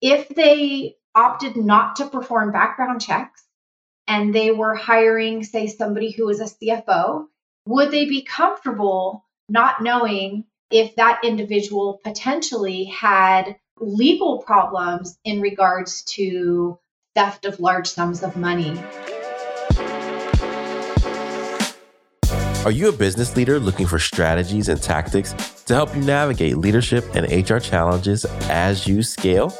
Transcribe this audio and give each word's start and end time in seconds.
if 0.00 0.28
they 0.28 0.96
opted 1.14 1.56
not 1.56 1.96
to 1.96 2.08
perform 2.08 2.52
background 2.52 3.00
checks 3.00 3.42
and 4.06 4.34
they 4.34 4.50
were 4.50 4.74
hiring, 4.74 5.42
say, 5.42 5.66
somebody 5.66 6.10
who 6.10 6.26
was 6.26 6.40
a 6.40 6.44
CFO, 6.44 7.26
would 7.66 7.90
they 7.90 8.04
be 8.04 8.22
comfortable 8.22 9.24
not 9.48 9.82
knowing 9.82 10.44
if 10.70 10.96
that 10.96 11.24
individual 11.24 12.00
potentially 12.04 12.84
had 12.84 13.56
legal 13.78 14.38
problems 14.38 15.18
in 15.24 15.40
regards 15.40 16.02
to 16.02 16.78
theft 17.14 17.44
of 17.44 17.60
large 17.60 17.88
sums 17.88 18.22
of 18.22 18.36
money? 18.36 18.78
Are 22.66 22.72
you 22.72 22.88
a 22.88 22.92
business 22.92 23.36
leader 23.36 23.60
looking 23.60 23.86
for 23.86 24.00
strategies 24.00 24.68
and 24.68 24.82
tactics 24.82 25.34
to 25.66 25.74
help 25.74 25.94
you 25.94 26.02
navigate 26.02 26.56
leadership 26.56 27.04
and 27.14 27.48
HR 27.48 27.58
challenges 27.58 28.24
as 28.48 28.88
you 28.88 29.04
scale? 29.04 29.56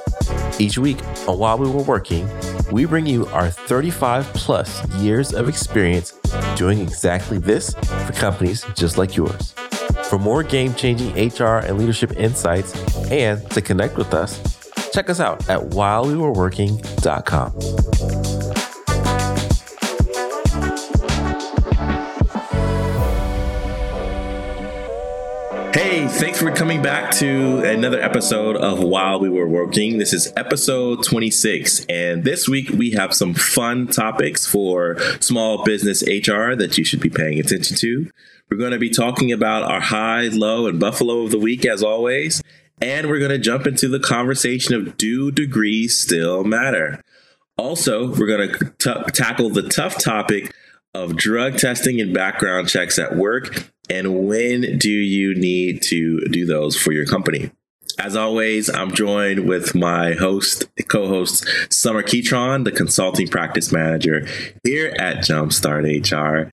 Each 0.59 0.77
week 0.77 0.99
on 1.29 1.39
While 1.39 1.59
We 1.59 1.71
Were 1.71 1.85
Working, 1.85 2.29
we 2.73 2.85
bring 2.85 3.07
you 3.07 3.27
our 3.27 3.49
35 3.49 4.25
plus 4.35 4.85
years 4.95 5.33
of 5.33 5.49
experience 5.49 6.19
doing 6.57 6.81
exactly 6.81 7.39
this 7.39 7.75
for 7.75 8.13
companies 8.15 8.67
just 8.75 8.99
like 8.99 9.17
yours. 9.17 9.53
For 10.11 10.19
more 10.19 10.43
game 10.43 10.75
changing 10.75 11.13
HR 11.13 11.59
and 11.59 11.79
leadership 11.79 12.11
insights 12.17 12.75
and 13.13 13.49
to 13.53 13.63
connect 13.63 13.99
with 13.99 14.15
us, 14.15 14.43
check 14.91 15.09
us 15.09 15.21
out 15.21 15.49
at 15.49 15.61
whilewewereworking.com. 15.61 17.53
thanks 26.17 26.41
for 26.41 26.51
coming 26.51 26.81
back 26.81 27.11
to 27.11 27.59
another 27.59 28.01
episode 28.01 28.57
of 28.57 28.83
While 28.83 29.21
We 29.21 29.29
Were 29.29 29.47
Working. 29.47 29.99
This 29.99 30.15
is 30.15 30.33
episode 30.35 31.03
26, 31.05 31.85
and 31.91 32.25
this 32.25 32.49
week 32.49 32.71
we 32.71 32.93
have 32.93 33.13
some 33.13 33.35
fun 33.35 33.87
topics 33.87 34.47
for 34.47 34.99
small 35.21 35.63
business 35.63 36.03
HR 36.03 36.55
that 36.55 36.79
you 36.79 36.85
should 36.85 37.01
be 37.01 37.11
paying 37.11 37.39
attention 37.39 37.77
to. 37.77 38.11
We're 38.51 38.57
going 38.57 38.73
to 38.73 38.79
be 38.79 38.89
talking 38.89 39.31
about 39.31 39.65
our 39.65 39.81
high, 39.81 40.29
low, 40.29 40.67
and 40.67 40.81
buffalo 40.81 41.21
of 41.21 41.33
the 41.33 41.39
week, 41.39 41.67
as 41.67 41.83
always, 41.83 42.43
and 42.81 43.09
we're 43.09 43.19
going 43.19 43.31
to 43.31 43.39
jump 43.39 43.67
into 43.67 43.87
the 43.87 44.01
conversation 44.01 44.75
of 44.75 44.97
do 44.97 45.31
degrees 45.31 45.99
still 45.99 46.45
matter? 46.45 47.03
Also, 47.59 48.09
we're 48.15 48.27
going 48.27 48.49
to 48.51 48.73
t- 48.79 49.11
tackle 49.13 49.51
the 49.51 49.69
tough 49.69 50.03
topic 50.03 50.55
of 50.97 51.17
drug 51.17 51.59
testing 51.59 52.01
and 52.01 52.15
background 52.15 52.69
checks 52.69 52.99
at 52.99 53.17
work 53.17 53.71
and 53.89 54.27
when 54.27 54.79
do 54.79 54.91
you 54.91 55.35
need 55.35 55.83
to 55.83 56.21
do 56.29 56.47
those 56.47 56.77
for 56.77 56.93
your 56.93 57.07
company? 57.07 57.51
As 57.99 58.17
always, 58.17 58.69
I'm 58.69 58.93
joined 58.93 59.49
with 59.49 59.75
my 59.75 60.13
host, 60.13 60.69
co-host 60.89 61.47
Sommer 61.71 62.03
Keytron, 62.03 62.65
the 62.65 62.73
consulting 62.73 63.29
practice 63.29 63.73
manager 63.73 64.27
here 64.65 64.95
at 64.99 65.19
Jumpstart 65.19 65.85
HR. 65.87 66.51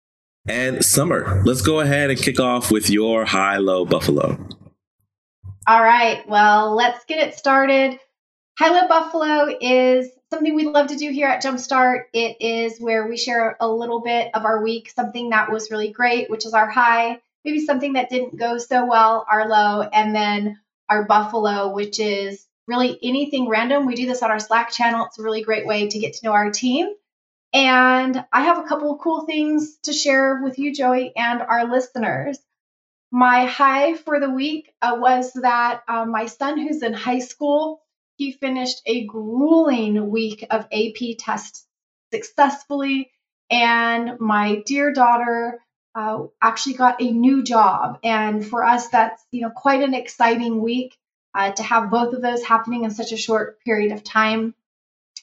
And 0.48 0.86
Sommer, 0.86 1.42
let's 1.44 1.62
go 1.62 1.80
ahead 1.80 2.12
and 2.12 2.20
kick 2.20 2.40
off 2.40 2.72
with 2.72 2.90
your 2.90 3.26
high-low 3.26 3.86
buffalo. 3.86 4.38
All 5.68 5.82
right. 5.82 6.28
Well, 6.28 6.76
let's 6.76 7.04
get 7.06 7.26
it 7.28 7.36
started. 7.36 8.00
High-low 8.60 8.88
buffalo 8.88 9.58
is 9.60 10.10
something 10.34 10.56
we 10.56 10.66
love 10.66 10.88
to 10.88 10.96
do 10.96 11.12
here 11.12 11.28
at 11.28 11.44
Jumpstart. 11.44 12.06
It 12.12 12.38
is 12.40 12.80
where 12.80 13.08
we 13.08 13.18
share 13.18 13.56
a 13.60 13.70
little 13.70 14.02
bit 14.02 14.32
of 14.34 14.46
our 14.46 14.64
week, 14.64 14.90
something 14.90 15.30
that 15.30 15.52
was 15.52 15.70
really 15.70 15.92
great, 15.92 16.28
which 16.28 16.48
is 16.48 16.56
our 16.56 16.68
high, 16.68 17.22
maybe 17.46 17.64
something 17.64 17.94
that 17.94 18.10
didn't 18.10 18.38
go 18.38 18.58
so 18.58 18.88
well, 18.88 19.28
our 19.30 19.48
low, 19.48 19.82
and 19.82 20.16
then 20.16 20.60
our 20.90 21.06
buffalo, 21.06 21.72
which 21.72 22.00
is 22.00 22.48
really 22.68 22.98
anything 23.04 23.48
random. 23.48 23.86
We 23.86 23.94
do 23.94 24.08
this 24.08 24.24
on 24.24 24.32
our 24.32 24.40
Slack 24.40 24.72
channel. 24.72 25.06
It's 25.06 25.20
a 25.20 25.24
really 25.24 25.44
great 25.44 25.68
way 25.68 25.88
to 25.88 26.00
get 26.00 26.14
to 26.14 26.26
know 26.26 26.34
our 26.34 26.50
team. 26.50 26.88
And 27.54 28.26
I 28.34 28.46
have 28.46 28.58
a 28.58 28.68
couple 28.68 28.92
of 28.92 29.02
cool 29.02 29.28
things 29.28 29.78
to 29.84 29.94
share 29.94 30.42
with 30.42 30.58
you, 30.58 30.74
Joey, 30.74 31.16
and 31.16 31.44
our 31.44 31.70
listeners. 31.70 32.40
My 33.12 33.46
high 33.46 33.94
for 33.94 34.20
the 34.20 34.32
week 34.32 34.74
uh, 34.82 34.98
was 34.98 35.32
that 35.34 35.84
uh, 35.88 36.06
my 36.06 36.26
son, 36.26 36.58
who's 36.58 36.82
in 36.82 36.94
high 36.94 37.20
school, 37.20 37.83
he 38.16 38.32
finished 38.32 38.82
a 38.86 39.06
grueling 39.06 40.10
week 40.10 40.46
of 40.50 40.68
AP 40.72 41.18
tests 41.18 41.66
successfully. 42.12 43.12
And 43.50 44.20
my 44.20 44.62
dear 44.66 44.94
daughter 44.94 45.60
uh, 45.96 46.24
actually 46.42 46.76
got 46.76 47.02
a 47.02 47.12
new 47.12 47.44
job. 47.44 48.00
And 48.04 48.46
for 48.46 48.64
us, 48.64 48.88
that's 48.90 49.24
you 49.32 49.42
know 49.42 49.50
quite 49.50 49.84
an 49.84 49.94
exciting 49.94 50.62
week 50.62 50.98
uh, 51.36 51.52
to 51.52 51.64
have 51.64 51.92
both 51.92 52.14
of 52.14 52.22
those 52.22 52.44
happening 52.44 52.84
in 52.84 52.92
such 52.92 53.12
a 53.12 53.18
short 53.18 53.60
period 53.62 53.92
of 53.92 54.04
time. 54.04 54.56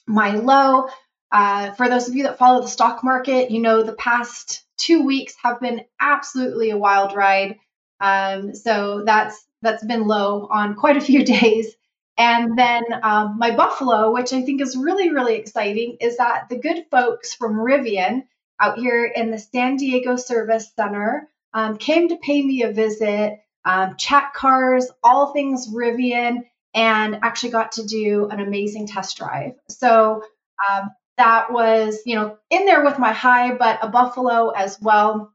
My 0.07 0.31
low, 0.35 0.87
uh, 1.31 1.71
for 1.73 1.89
those 1.89 2.07
of 2.07 2.15
you 2.15 2.23
that 2.23 2.37
follow 2.37 2.61
the 2.61 2.67
stock 2.67 3.03
market, 3.03 3.51
you 3.51 3.61
know 3.61 3.83
the 3.83 3.93
past 3.93 4.63
two 4.77 5.05
weeks 5.05 5.35
have 5.43 5.59
been 5.59 5.85
absolutely 5.99 6.71
a 6.71 6.77
wild 6.77 7.15
ride. 7.15 7.57
Um, 7.99 8.55
so 8.55 9.03
that's 9.05 9.45
that's 9.61 9.85
been 9.85 10.07
low 10.07 10.47
on 10.49 10.75
quite 10.75 10.97
a 10.97 11.01
few 11.01 11.23
days. 11.39 11.75
And 12.21 12.55
then 12.55 12.83
um, 13.01 13.39
my 13.39 13.55
Buffalo, 13.55 14.11
which 14.13 14.31
I 14.31 14.43
think 14.43 14.61
is 14.61 14.77
really, 14.77 15.11
really 15.11 15.37
exciting, 15.37 15.97
is 15.99 16.17
that 16.17 16.49
the 16.49 16.59
good 16.59 16.85
folks 16.91 17.33
from 17.33 17.55
Rivian 17.55 18.27
out 18.59 18.77
here 18.77 19.05
in 19.05 19.31
the 19.31 19.39
San 19.39 19.77
Diego 19.77 20.17
Service 20.17 20.71
Center 20.75 21.27
um, 21.51 21.77
came 21.77 22.09
to 22.09 22.17
pay 22.17 22.39
me 22.39 22.61
a 22.61 22.71
visit, 22.71 23.39
um, 23.65 23.95
chat 23.97 24.35
cars, 24.35 24.91
all 25.03 25.33
things 25.33 25.73
Rivian, 25.73 26.43
and 26.75 27.17
actually 27.23 27.53
got 27.53 27.71
to 27.73 27.87
do 27.87 28.27
an 28.29 28.39
amazing 28.39 28.85
test 28.85 29.17
drive. 29.17 29.53
So 29.69 30.21
um, 30.69 30.91
that 31.17 31.51
was, 31.51 32.01
you 32.05 32.13
know, 32.13 32.37
in 32.51 32.67
there 32.67 32.83
with 32.83 32.99
my 32.99 33.13
high, 33.13 33.55
but 33.55 33.79
a 33.81 33.87
Buffalo 33.87 34.49
as 34.51 34.77
well. 34.79 35.33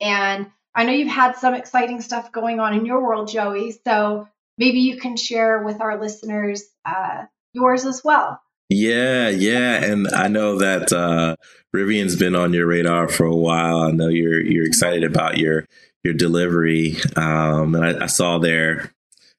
And 0.00 0.50
I 0.74 0.82
know 0.84 0.92
you've 0.92 1.06
had 1.06 1.36
some 1.36 1.54
exciting 1.54 2.00
stuff 2.00 2.32
going 2.32 2.58
on 2.58 2.74
in 2.74 2.86
your 2.86 3.04
world, 3.04 3.28
Joey. 3.28 3.70
So 3.84 4.26
maybe 4.58 4.80
you 4.80 4.98
can 4.98 5.16
share 5.16 5.62
with 5.62 5.80
our 5.80 6.00
listeners 6.00 6.64
uh, 6.84 7.24
yours 7.52 7.84
as 7.84 8.02
well. 8.04 8.40
Yeah, 8.68 9.30
yeah, 9.30 9.82
and 9.82 10.08
I 10.08 10.28
know 10.28 10.58
that 10.58 10.92
uh, 10.92 11.36
Rivian's 11.74 12.16
been 12.16 12.34
on 12.34 12.52
your 12.52 12.66
radar 12.66 13.08
for 13.08 13.24
a 13.24 13.34
while. 13.34 13.80
I 13.80 13.92
know 13.92 14.08
you're 14.08 14.42
you're 14.42 14.66
excited 14.66 15.04
about 15.04 15.38
your 15.38 15.66
your 16.04 16.12
delivery, 16.12 16.96
um, 17.16 17.74
and 17.74 17.84
I, 17.84 18.04
I 18.04 18.06
saw 18.06 18.38
their 18.38 18.92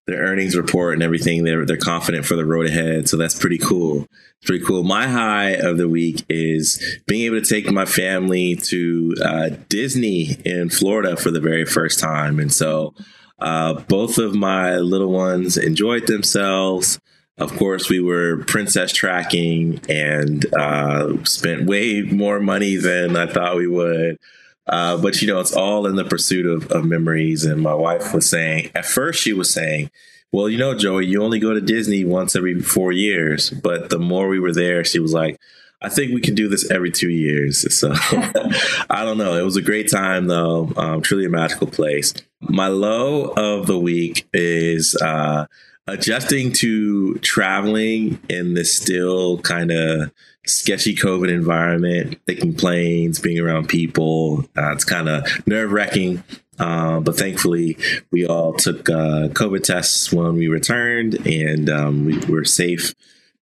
their 0.08 0.19
earnings 0.19 0.58
report 0.58 0.96
and 0.96 1.03
everything. 1.03 1.44
They're 1.44 1.63
they're 1.63 1.78
confident 1.78 2.25
for 2.25 2.35
the 2.35 2.46
road 2.46 2.66
ahead, 2.66 3.08
so 3.08 3.18
that's 3.18 3.38
pretty 3.38 3.59
cool. 3.59 4.08
It's 4.41 4.47
pretty 4.47 4.66
cool. 4.66 4.84
My 4.84 5.08
high 5.08 5.52
of 5.52 5.78
the 5.78 5.88
week 5.88 6.25
is 6.28 7.00
being 7.08 7.25
able 7.25 7.40
to 7.40 7.47
take 7.47 7.72
my 7.72 7.85
family 7.85 8.56
to 8.56 9.16
uh, 9.24 9.50
Disney 9.69 10.38
in 10.44 10.69
Florida 10.69 11.16
for 11.16 11.29
the 11.29 11.41
very 11.41 11.66
first 11.66 12.00
time, 12.00 12.40
and 12.40 12.52
so 12.52 12.96
uh, 13.42 13.74
both 13.82 14.18
of 14.18 14.36
my 14.36 14.78
little 14.78 15.12
ones 15.12 15.58
enjoyed 15.58 16.08
themselves. 16.08 17.00
Of 17.38 17.56
course, 17.56 17.90
we 17.90 18.02
were 18.02 18.44
princess 18.46 18.92
tracking 18.92 19.80
and 19.88 20.46
uh, 20.54 21.24
spent 21.24 21.66
way 21.66 22.02
more 22.02 22.40
money 22.40 22.76
than 22.76 23.16
I 23.16 23.28
thought 23.28 23.56
we 23.56 23.68
would. 23.68 24.20
Uh, 24.68 24.98
but 24.98 25.22
you 25.22 25.28
know, 25.28 25.40
it's 25.40 25.56
all 25.56 25.88
in 25.88 25.96
the 25.96 26.06
pursuit 26.06 26.46
of, 26.46 26.70
of 26.72 26.86
memories. 26.86 27.46
And 27.46 27.62
my 27.62 27.74
wife 27.74 28.14
was 28.14 28.30
saying, 28.30 28.72
at 28.76 28.86
first, 28.86 29.22
she 29.22 29.34
was 29.34 29.52
saying, 29.52 29.90
well, 30.32 30.48
you 30.48 30.58
know, 30.58 30.76
Joey, 30.76 31.08
you 31.08 31.24
only 31.24 31.40
go 31.40 31.54
to 31.54 31.62
Disney 31.62 32.04
once 32.04 32.36
every 32.36 32.60
four 32.62 32.92
years. 32.92 33.50
But 33.50 33.90
the 33.90 34.00
more 34.00 34.28
we 34.28 34.40
were 34.40 34.54
there, 34.54 34.84
she 34.84 35.00
was 35.00 35.14
like, 35.14 35.40
I 35.82 35.90
think 35.90 36.14
we 36.14 36.22
can 36.22 36.36
do 36.36 36.50
this 36.50 36.70
every 36.70 36.92
two 36.92 37.10
years. 37.10 37.66
So 37.80 37.94
I 38.90 39.06
don't 39.06 39.18
know. 39.18 39.36
It 39.36 39.44
was 39.44 39.56
a 39.56 39.62
great 39.62 39.90
time, 39.90 40.28
though. 40.28 40.72
Um, 40.76 41.02
truly 41.02 41.26
a 41.26 41.30
magical 41.30 41.68
place. 41.68 42.14
My 42.42 42.68
low 42.68 43.34
of 43.36 43.68
the 43.68 43.78
week 43.78 44.28
is 44.34 44.96
uh, 45.02 45.46
adjusting 45.88 46.54
to 46.54 47.16
traveling 47.16 48.20
in 48.30 48.54
this 48.54 48.76
still 48.76 49.40
kind 49.40 49.72
of 49.72 50.12
sketchy 50.46 50.96
COVID 50.96 51.30
environment, 51.30 52.20
taking 52.28 52.56
planes, 52.56 53.20
being 53.20 53.40
around 53.40 53.68
people. 53.68 54.46
Uh, 54.58 54.72
it's 54.72 54.86
kind 54.86 55.09
of 55.09 55.47
nerve 55.47 55.72
wracking. 55.72 56.24
Uh, 56.58 57.00
but 57.00 57.18
thankfully, 57.18 57.78
we 58.12 58.26
all 58.26 58.53
took 58.53 58.90
uh, 58.90 59.30
COVID 59.30 59.64
tests 59.64 60.12
when 60.12 60.35
we 60.35 60.47
returned 60.47 61.26
and 61.26 61.70
um, 61.70 62.06
we 62.06 62.18
were 62.20 62.44
safe 62.44 62.94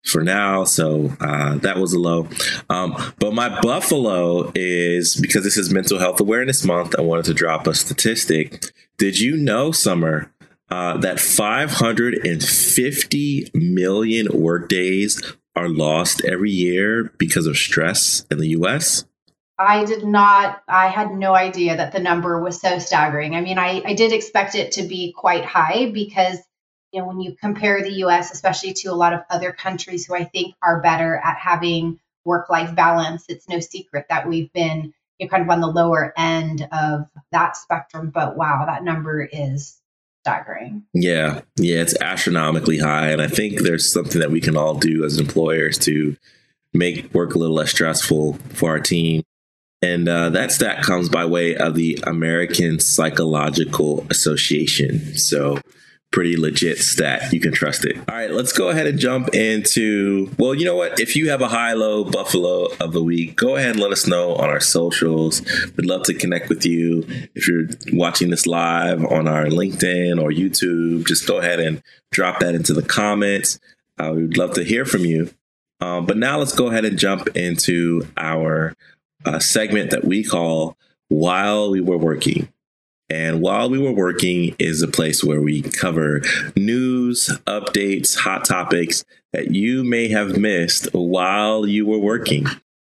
for 0.04 0.24
now. 0.24 0.64
So 0.64 1.12
uh, 1.20 1.58
that 1.58 1.78
was 1.78 1.94
a 1.94 2.00
low. 2.00 2.28
Um, 2.70 2.96
but 3.20 3.34
my 3.34 3.60
Buffalo 3.62 4.52
is 4.56 5.16
because 5.16 5.44
this 5.44 5.58
is 5.58 5.74
Mental 5.74 6.00
Health 6.00 6.20
Awareness 6.20 6.64
Month, 6.64 6.96
I 6.98 7.02
wanted 7.02 7.26
to 7.26 7.34
drop 7.34 7.68
a 7.68 7.74
statistic. 7.74 8.64
Did 8.98 9.20
you 9.20 9.38
know, 9.38 9.72
Sommer, 9.72 10.34
uh, 10.70 10.98
that 10.98 11.20
550 11.20 13.52
million 13.54 14.28
workdays 14.34 15.22
are 15.56 15.70
lost 15.70 16.26
every 16.26 16.52
year 16.52 17.14
because 17.18 17.46
of 17.46 17.58
stress 17.58 18.26
in 18.32 18.40
the 18.40 18.50
US? 18.50 19.06
I 19.60 19.86
did 19.86 20.04
not, 20.04 20.62
I 20.68 20.88
had 20.88 21.12
no 21.12 21.36
idea 21.36 21.78
that 21.78 21.92
the 21.92 22.00
number 22.00 22.42
was 22.42 22.60
so 22.60 22.80
staggering. 22.80 23.36
I 23.36 23.42
mean, 23.42 23.60
I, 23.60 23.84
I 23.86 23.94
did 23.94 24.14
expect 24.14 24.56
it 24.56 24.72
to 24.74 24.84
be 24.84 25.14
quite 25.14 25.46
high 25.46 25.92
because 25.92 26.40
you 26.92 27.02
know, 27.02 27.08
when 27.08 27.20
you 27.20 27.36
compare 27.36 27.84
the 27.84 28.04
US, 28.06 28.32
especially 28.32 28.74
to 28.74 28.90
a 28.90 28.96
lot 28.96 29.14
of 29.14 29.22
other 29.30 29.52
countries 29.52 30.06
who 30.06 30.16
I 30.16 30.24
think 30.24 30.56
are 30.62 30.82
better 30.82 31.16
at 31.16 31.38
having 31.38 32.00
work 32.24 32.50
life 32.50 32.76
balance, 32.76 33.26
it's 33.30 33.48
no 33.48 33.60
secret 33.60 34.08
that 34.10 34.28
we've 34.28 34.52
been 34.54 34.94
you 35.20 35.26
know, 35.26 35.30
kind 35.30 35.44
of 35.44 35.50
on 35.50 35.62
the 35.62 35.68
lower 35.68 36.14
end 36.18 36.68
of 36.72 37.08
that 37.32 37.58
spectrum. 37.58 38.12
But 38.14 38.38
wow, 38.38 38.66
that 38.66 38.84
number 38.84 39.22
is 39.24 39.80
staggering. 40.24 40.84
Yeah. 40.94 41.42
Yeah. 41.56 41.82
It's 41.82 42.00
astronomically 42.02 42.80
high. 42.80 43.10
And 43.10 43.22
I 43.22 43.28
think 43.28 43.62
there's 43.62 43.92
something 43.92 44.20
that 44.20 44.32
we 44.32 44.42
can 44.42 44.58
all 44.58 44.76
do 44.76 45.06
as 45.06 45.20
employers 45.20 45.78
to 45.80 46.18
make 46.74 47.14
work 47.14 47.34
a 47.34 47.40
little 47.40 47.56
less 47.56 47.72
stressful 47.72 48.34
for 48.54 48.70
our 48.72 48.80
team. 48.80 49.24
And 49.82 50.10
uh, 50.10 50.32
that 50.32 50.52
stat 50.52 50.84
comes 50.84 51.08
by 51.08 51.26
way 51.26 51.56
of 51.56 51.76
the 51.76 52.00
American 52.06 52.80
Psychological 52.80 54.06
Association. 54.10 55.16
So 55.18 55.60
pretty 56.12 56.38
legit 56.38 56.78
stat. 56.78 57.32
You 57.34 57.40
can 57.40 57.52
trust 57.52 57.86
it. 57.86 57.98
All 57.98 58.16
right, 58.16 58.32
let's 58.32 58.54
go 58.54 58.70
ahead 58.70 58.88
and 58.88 58.98
jump 58.98 59.34
into. 59.34 60.32
Well, 60.38 60.54
you 60.54 60.66
know 60.66 60.76
what? 60.76 61.00
If 61.00 61.16
you 61.16 61.30
have 61.30 61.42
a 61.42 61.48
high 61.48 61.74
low 61.74 62.04
Buffalo 62.04 62.68
of 62.80 62.94
the 62.94 63.04
week, 63.04 63.36
go 63.36 63.56
ahead 63.56 63.72
and 63.72 63.80
let 63.80 63.92
us 63.92 64.08
know 64.08 64.36
on 64.36 64.50
our 64.50 64.60
socials. 64.60 65.42
We'd 65.76 65.86
love 65.86 66.04
to 66.04 66.14
connect 66.14 66.50
with 66.50 66.66
you. 66.66 67.06
If 67.36 67.48
you're 67.48 67.68
watching 67.94 68.30
this 68.30 68.48
live 68.48 69.06
on 69.06 69.28
our 69.28 69.46
LinkedIn 69.46 70.22
or 70.22 70.30
YouTube, 70.30 71.06
just 71.08 71.28
go 71.28 71.38
ahead 71.38 71.60
and 71.60 71.84
drop 72.12 72.40
that 72.40 72.56
into 72.56 72.74
the 72.74 72.84
comments. 72.84 73.60
Uh, 73.98 74.14
we'd 74.16 74.38
love 74.38 74.54
to 74.54 74.64
hear 74.64 74.86
from 74.86 75.06
you. 75.06 75.30
Um, 75.80 76.06
but 76.06 76.18
now 76.18 76.40
let's 76.40 76.56
go 76.56 76.68
ahead 76.68 76.86
and 76.86 76.98
jump 76.98 77.36
into 77.36 78.08
our 78.18 78.76
uh, 79.26 79.40
segment 79.40 79.92
that 79.92 80.06
we 80.06 80.24
call 80.24 80.78
While 81.10 81.72
We 81.72 81.82
Were 81.82 81.98
Working. 81.98 82.50
And 83.10 83.42
while 83.42 83.70
we 83.70 83.80
were 83.80 83.94
working 83.94 84.56
is 84.60 84.82
a 84.82 84.88
place 84.88 85.24
where 85.24 85.42
we 85.42 85.62
cover 85.62 86.22
news, 86.56 87.30
updates, 87.48 88.18
hot 88.18 88.44
topics 88.46 89.06
that 89.32 89.52
you 89.52 89.84
may 89.84 90.10
have 90.10 90.38
missed 90.38 90.90
while 90.94 91.66
you 91.66 91.86
were 91.86 92.00
working. 92.00 92.46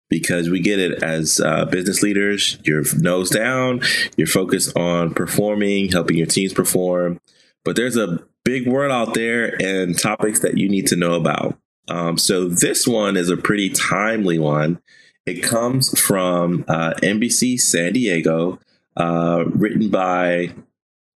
Because 0.09 0.49
we 0.49 0.59
get 0.59 0.79
it 0.79 1.01
as 1.03 1.41
uh, 1.41 1.65
business 1.65 2.03
leaders, 2.03 2.59
you're 2.63 2.83
nose 2.95 3.31
down, 3.31 3.81
you're 4.15 4.27
focused 4.27 4.77
on 4.77 5.13
performing, 5.13 5.91
helping 5.91 6.17
your 6.17 6.27
teams 6.27 6.53
perform. 6.53 7.19
But 7.65 7.75
there's 7.75 7.97
a 7.97 8.23
big 8.45 8.67
world 8.67 8.91
out 8.91 9.15
there 9.15 9.59
and 9.61 9.97
topics 9.97 10.41
that 10.41 10.57
you 10.57 10.69
need 10.69 10.87
to 10.87 10.95
know 10.95 11.15
about. 11.15 11.57
Um, 11.87 12.17
so 12.17 12.47
this 12.47 12.87
one 12.87 13.17
is 13.17 13.29
a 13.29 13.37
pretty 13.37 13.69
timely 13.69 14.39
one. 14.39 14.79
It 15.25 15.41
comes 15.41 15.99
from 15.99 16.63
uh, 16.67 16.93
NBC 17.01 17.59
San 17.59 17.93
Diego 17.93 18.59
uh, 18.97 19.45
written 19.49 19.89
by 19.89 20.53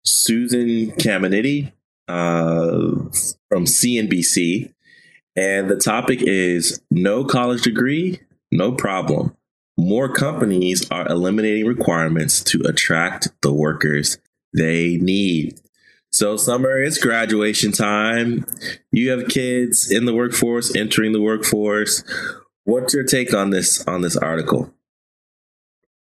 Susan 0.04 0.92
Caminiti 0.92 1.72
uh, 2.08 2.90
from 3.48 3.64
CNBC. 3.64 4.72
And 5.36 5.70
the 5.70 5.76
topic 5.76 6.20
is 6.22 6.80
no 6.90 7.25
college 7.25 7.62
degree, 7.62 8.20
no 8.50 8.72
problem. 8.72 9.36
More 9.76 10.12
companies 10.12 10.90
are 10.90 11.06
eliminating 11.06 11.66
requirements 11.66 12.42
to 12.44 12.62
attract 12.62 13.28
the 13.42 13.52
workers 13.52 14.19
they 14.52 14.96
need. 14.96 15.60
So, 16.10 16.36
summer 16.36 16.82
is 16.82 16.98
graduation 16.98 17.70
time. 17.70 18.46
You 18.90 19.10
have 19.10 19.28
kids 19.28 19.90
in 19.90 20.06
the 20.06 20.14
workforce, 20.14 20.74
entering 20.74 21.12
the 21.12 21.20
workforce. 21.20 22.02
What's 22.64 22.94
your 22.94 23.04
take 23.04 23.32
on 23.34 23.50
this 23.50 23.86
on 23.86 24.00
this 24.00 24.16
article? 24.16 24.74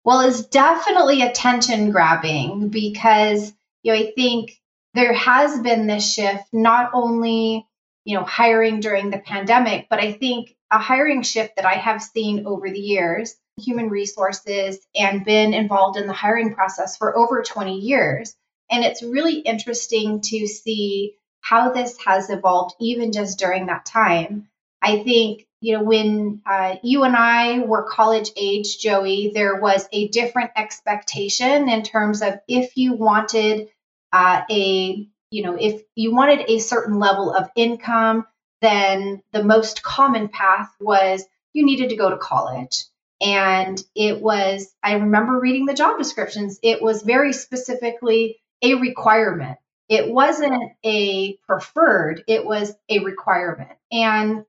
Well, 0.05 0.21
it's 0.21 0.47
definitely 0.47 1.23
attention 1.23 1.91
grabbing 1.91 2.69
because 2.69 3.53
you 3.83 3.93
know 3.93 3.99
I 3.99 4.13
think 4.15 4.61
there 4.95 5.13
has 5.13 5.61
been 5.61 5.87
this 5.87 6.13
shift 6.13 6.45
not 6.53 6.91
only 6.93 7.67
you 8.05 8.17
know 8.17 8.25
hiring 8.25 8.81
during 8.81 9.11
the 9.11 9.19
pandemic, 9.19 9.87
but 9.89 10.01
I 10.01 10.13
think 10.13 10.55
a 10.71 10.79
hiring 10.79 11.23
shift 11.23 11.57
that 11.57 11.67
I 11.67 11.75
have 11.75 12.03
seen 12.03 12.47
over 12.47 12.69
the 12.69 12.81
years, 12.81 13.35
human 13.59 13.91
resources 13.91 14.79
and 14.97 15.25
been 15.25 15.55
involved 15.55 15.99
in 15.99 16.07
the 16.07 16.13
hiring 16.13 16.55
process 16.55 16.97
for 16.97 17.17
over 17.17 17.43
20 17.43 17.79
years. 17.79 18.35
And 18.71 18.85
it's 18.85 19.03
really 19.03 19.41
interesting 19.41 20.23
to 20.23 20.47
see 20.47 21.15
how 21.43 21.73
this 21.73 21.99
has 22.07 22.31
evolved 22.31 22.75
even 22.81 23.13
just 23.13 23.39
during 23.39 23.67
that 23.67 23.85
time. 23.85 24.49
I 24.81 25.03
think 25.03 25.47
you 25.63 25.77
know, 25.77 25.85
when 25.85 26.43
uh, 26.45 26.75
you 26.83 27.05
and 27.05 27.15
I 27.15 27.61
were 27.61 27.85
college 27.85 28.33
age, 28.37 28.79
Joey, 28.79 29.31
there 29.33 29.61
was 29.61 29.89
a 29.93 30.09
different 30.09 30.51
expectation 30.57 31.69
in 31.69 31.85
terms 31.85 32.21
of 32.21 32.35
if 32.49 32.77
you 32.77 32.95
wanted 32.95 33.69
uh, 34.13 34.43
a, 34.51 35.09
you 35.31 35.43
know, 35.45 35.57
if 35.59 35.83
you 35.95 36.13
wanted 36.13 36.51
a 36.51 36.59
certain 36.59 36.99
level 36.99 37.33
of 37.33 37.49
income, 37.55 38.27
then 38.61 39.23
the 39.33 39.45
most 39.45 39.85
common 39.85 40.29
path 40.29 40.69
was 40.81 41.25
you 41.53 41.65
needed 41.65 41.91
to 41.91 41.97
go 41.97 42.11
to 42.11 42.17
college. 42.17 42.85
And 43.21 43.81
it 43.95 44.21
was, 44.21 44.69
I 44.83 44.95
remember 44.95 45.39
reading 45.39 45.67
the 45.67 45.75
job 45.75 45.97
descriptions, 45.97 46.59
it 46.65 46.83
was 46.83 47.03
very 47.03 47.33
specifically 47.33 48.41
a 48.63 48.75
requirement. 48.75 49.59
It 49.89 50.11
wasn't 50.11 50.73
a 50.85 51.37
preferred, 51.47 52.25
it 52.27 52.45
was 52.45 52.75
a 52.89 52.99
requirement. 52.99 53.71
And 53.93 54.45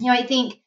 you 0.00 0.06
know, 0.06 0.12
I 0.12 0.26
think 0.26 0.60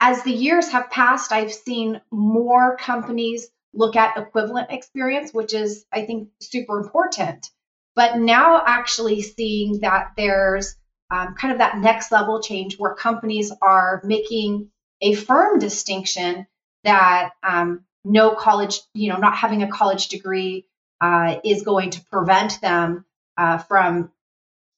as 0.00 0.22
the 0.22 0.32
years 0.32 0.68
have 0.70 0.90
passed, 0.90 1.32
I've 1.32 1.52
seen 1.52 2.00
more 2.10 2.76
companies 2.76 3.48
look 3.74 3.96
at 3.96 4.16
equivalent 4.16 4.70
experience, 4.70 5.32
which 5.32 5.54
is, 5.54 5.84
I 5.92 6.06
think, 6.06 6.28
super 6.40 6.78
important. 6.78 7.48
But 7.94 8.18
now 8.18 8.62
actually 8.64 9.20
seeing 9.22 9.80
that 9.80 10.12
there's 10.16 10.74
um, 11.10 11.34
kind 11.34 11.52
of 11.52 11.58
that 11.58 11.78
next 11.78 12.12
level 12.12 12.40
change 12.40 12.78
where 12.78 12.94
companies 12.94 13.52
are 13.60 14.00
making 14.04 14.70
a 15.00 15.14
firm 15.14 15.58
distinction 15.58 16.46
that 16.84 17.30
um, 17.42 17.84
no 18.04 18.34
college, 18.34 18.80
you 18.94 19.10
know, 19.10 19.18
not 19.18 19.36
having 19.36 19.62
a 19.62 19.70
college 19.70 20.08
degree 20.08 20.66
uh, 21.00 21.38
is 21.44 21.62
going 21.62 21.90
to 21.90 22.04
prevent 22.04 22.60
them 22.60 23.04
uh, 23.36 23.58
from 23.58 24.10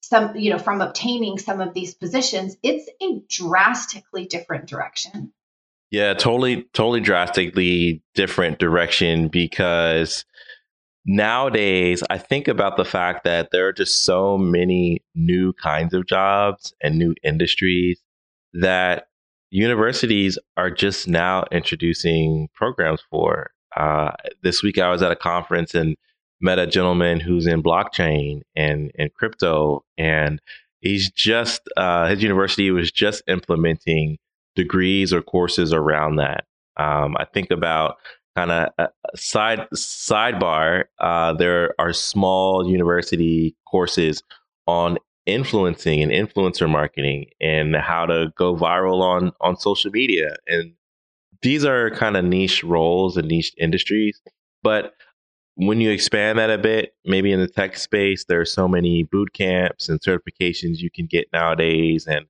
some, 0.03 0.37
you 0.37 0.51
know, 0.51 0.59
from 0.59 0.81
obtaining 0.81 1.39
some 1.39 1.61
of 1.61 1.75
these 1.75 1.95
positions, 1.95 2.57
it's 2.63 2.89
a 3.01 3.23
drastically 3.29 4.27
different 4.27 4.67
direction. 4.67 5.33
Yeah, 5.91 6.15
totally, 6.15 6.65
totally 6.73 7.01
drastically 7.01 8.03
different 8.15 8.59
direction 8.59 9.29
because 9.29 10.25
nowadays 11.07 12.03
I 12.11 12.19
think 12.19 12.49
about 12.49 12.77
the 12.77 12.85
fact 12.85 13.25
that 13.25 13.51
there 13.53 13.69
are 13.69 13.73
just 13.73 14.05
so 14.05 14.37
many 14.37 15.03
new 15.15 15.53
kinds 15.53 15.95
of 15.95 16.07
jobs 16.07 16.75
and 16.83 16.99
new 16.99 17.15
industries 17.23 18.01
that 18.55 19.09
universities 19.51 20.39
are 20.57 20.71
just 20.71 21.07
now 21.07 21.45
introducing 21.53 22.49
programs 22.55 23.03
for. 23.11 23.51
Uh, 23.77 24.13
this 24.43 24.63
week 24.63 24.79
I 24.79 24.91
was 24.91 25.03
at 25.03 25.13
a 25.13 25.17
conference 25.17 25.75
and 25.75 25.97
met 26.43 26.59
a 26.59 26.67
gentleman 26.67 27.21
who's 27.21 27.47
in 27.47 27.63
blockchain 27.63 28.43
and, 28.57 28.91
and 28.99 29.13
crypto, 29.15 29.85
and 29.97 30.41
he's 30.81 31.11
just 31.11 31.63
uh, 31.77 32.09
his 32.09 32.23
university 32.23 32.71
was 32.71 32.91
just 32.91 33.23
implementing 33.29 34.19
degrees 34.55 35.13
or 35.13 35.23
courses 35.23 35.73
around 35.73 36.17
that. 36.17 36.45
Um, 36.77 37.17
I 37.19 37.25
think 37.33 37.51
about 37.51 37.97
kind 38.37 38.51
of 38.51 38.69
a 38.79 38.89
side 39.17 39.67
sidebar. 39.75 40.85
Uh, 40.99 41.33
there 41.35 41.75
are 41.79 41.93
small 41.93 42.69
university 42.69 43.57
courses 43.71 44.23
on 44.67 44.99
influencing 45.27 46.03
and 46.03 46.11
influencer 46.11 46.69
marketing 46.69 47.27
and 47.41 47.77
how 47.77 48.07
to 48.07 48.33
go 48.37 48.57
viral 48.57 49.01
on 49.01 49.33
on 49.41 49.57
social 49.57 49.91
media 49.91 50.35
and 50.49 50.73
these 51.43 51.65
are 51.65 51.91
kind 51.91 52.17
of 52.17 52.25
niche 52.25 52.65
roles 52.65 53.17
and 53.17 53.29
niche 53.29 53.55
industries 53.57 54.21
but 54.65 54.95
when 55.57 55.81
you 55.81 55.91
expand 55.91 56.39
that 56.39 56.51
a 56.51 56.59
bit, 56.59 56.95
maybe 57.05 57.33
in 57.33 57.41
the 57.41 57.49
tech 57.49 57.77
space, 57.77 58.25
there 58.25 58.41
are 58.41 58.47
so 58.47 58.67
many 58.67 59.03
boot 59.03 59.33
camps 59.33 59.89
and 59.89 60.01
certifications 60.01 60.79
you 60.79 60.91
can 60.91 61.07
get 61.07 61.29
nowadays, 61.33 62.07
and 62.07 62.27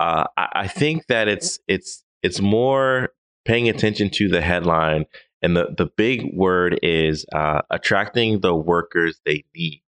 uh, 0.00 0.24
I, 0.36 0.48
I, 0.52 0.68
think 0.68 1.06
that 1.06 1.28
it's 1.28 1.60
it's 1.68 2.04
it's 2.22 2.40
more 2.40 3.10
paying 3.44 3.68
attention 3.68 4.10
to 4.10 4.28
the 4.28 4.40
headline, 4.40 5.06
and 5.42 5.56
the 5.56 5.74
the 5.76 5.86
big 5.96 6.34
word 6.34 6.78
is 6.82 7.24
uh, 7.32 7.62
attracting 7.70 8.40
the 8.40 8.54
workers 8.54 9.20
they 9.24 9.44
need, 9.54 9.82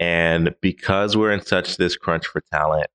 and 0.00 0.54
because 0.60 1.16
we're 1.16 1.32
in 1.32 1.44
such 1.44 1.76
this 1.76 1.96
crunch 1.96 2.26
for 2.26 2.40
talent, 2.52 2.86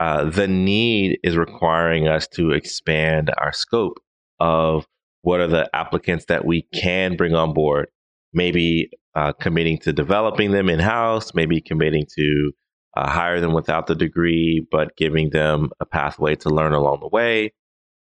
uh, 0.00 0.24
the 0.24 0.48
need 0.48 1.18
is 1.24 1.36
requiring 1.36 2.08
us 2.08 2.28
to 2.28 2.50
expand 2.50 3.30
our 3.38 3.52
scope 3.52 4.00
of 4.38 4.86
what 5.22 5.40
are 5.40 5.48
the 5.48 5.74
applicants 5.74 6.26
that 6.26 6.44
we 6.44 6.62
can 6.74 7.16
bring 7.16 7.34
on 7.34 7.54
board 7.54 7.88
maybe 8.34 8.90
uh, 9.14 9.32
committing 9.32 9.78
to 9.78 9.92
developing 9.92 10.50
them 10.50 10.68
in 10.68 10.78
house, 10.78 11.34
maybe 11.34 11.60
committing 11.60 12.06
to 12.16 12.52
uh, 12.96 13.08
hire 13.08 13.40
them 13.40 13.52
without 13.52 13.86
the 13.86 13.94
degree, 13.94 14.66
but 14.70 14.96
giving 14.96 15.30
them 15.30 15.70
a 15.80 15.86
pathway 15.86 16.34
to 16.36 16.50
learn 16.50 16.72
along 16.72 17.00
the 17.00 17.08
way. 17.08 17.52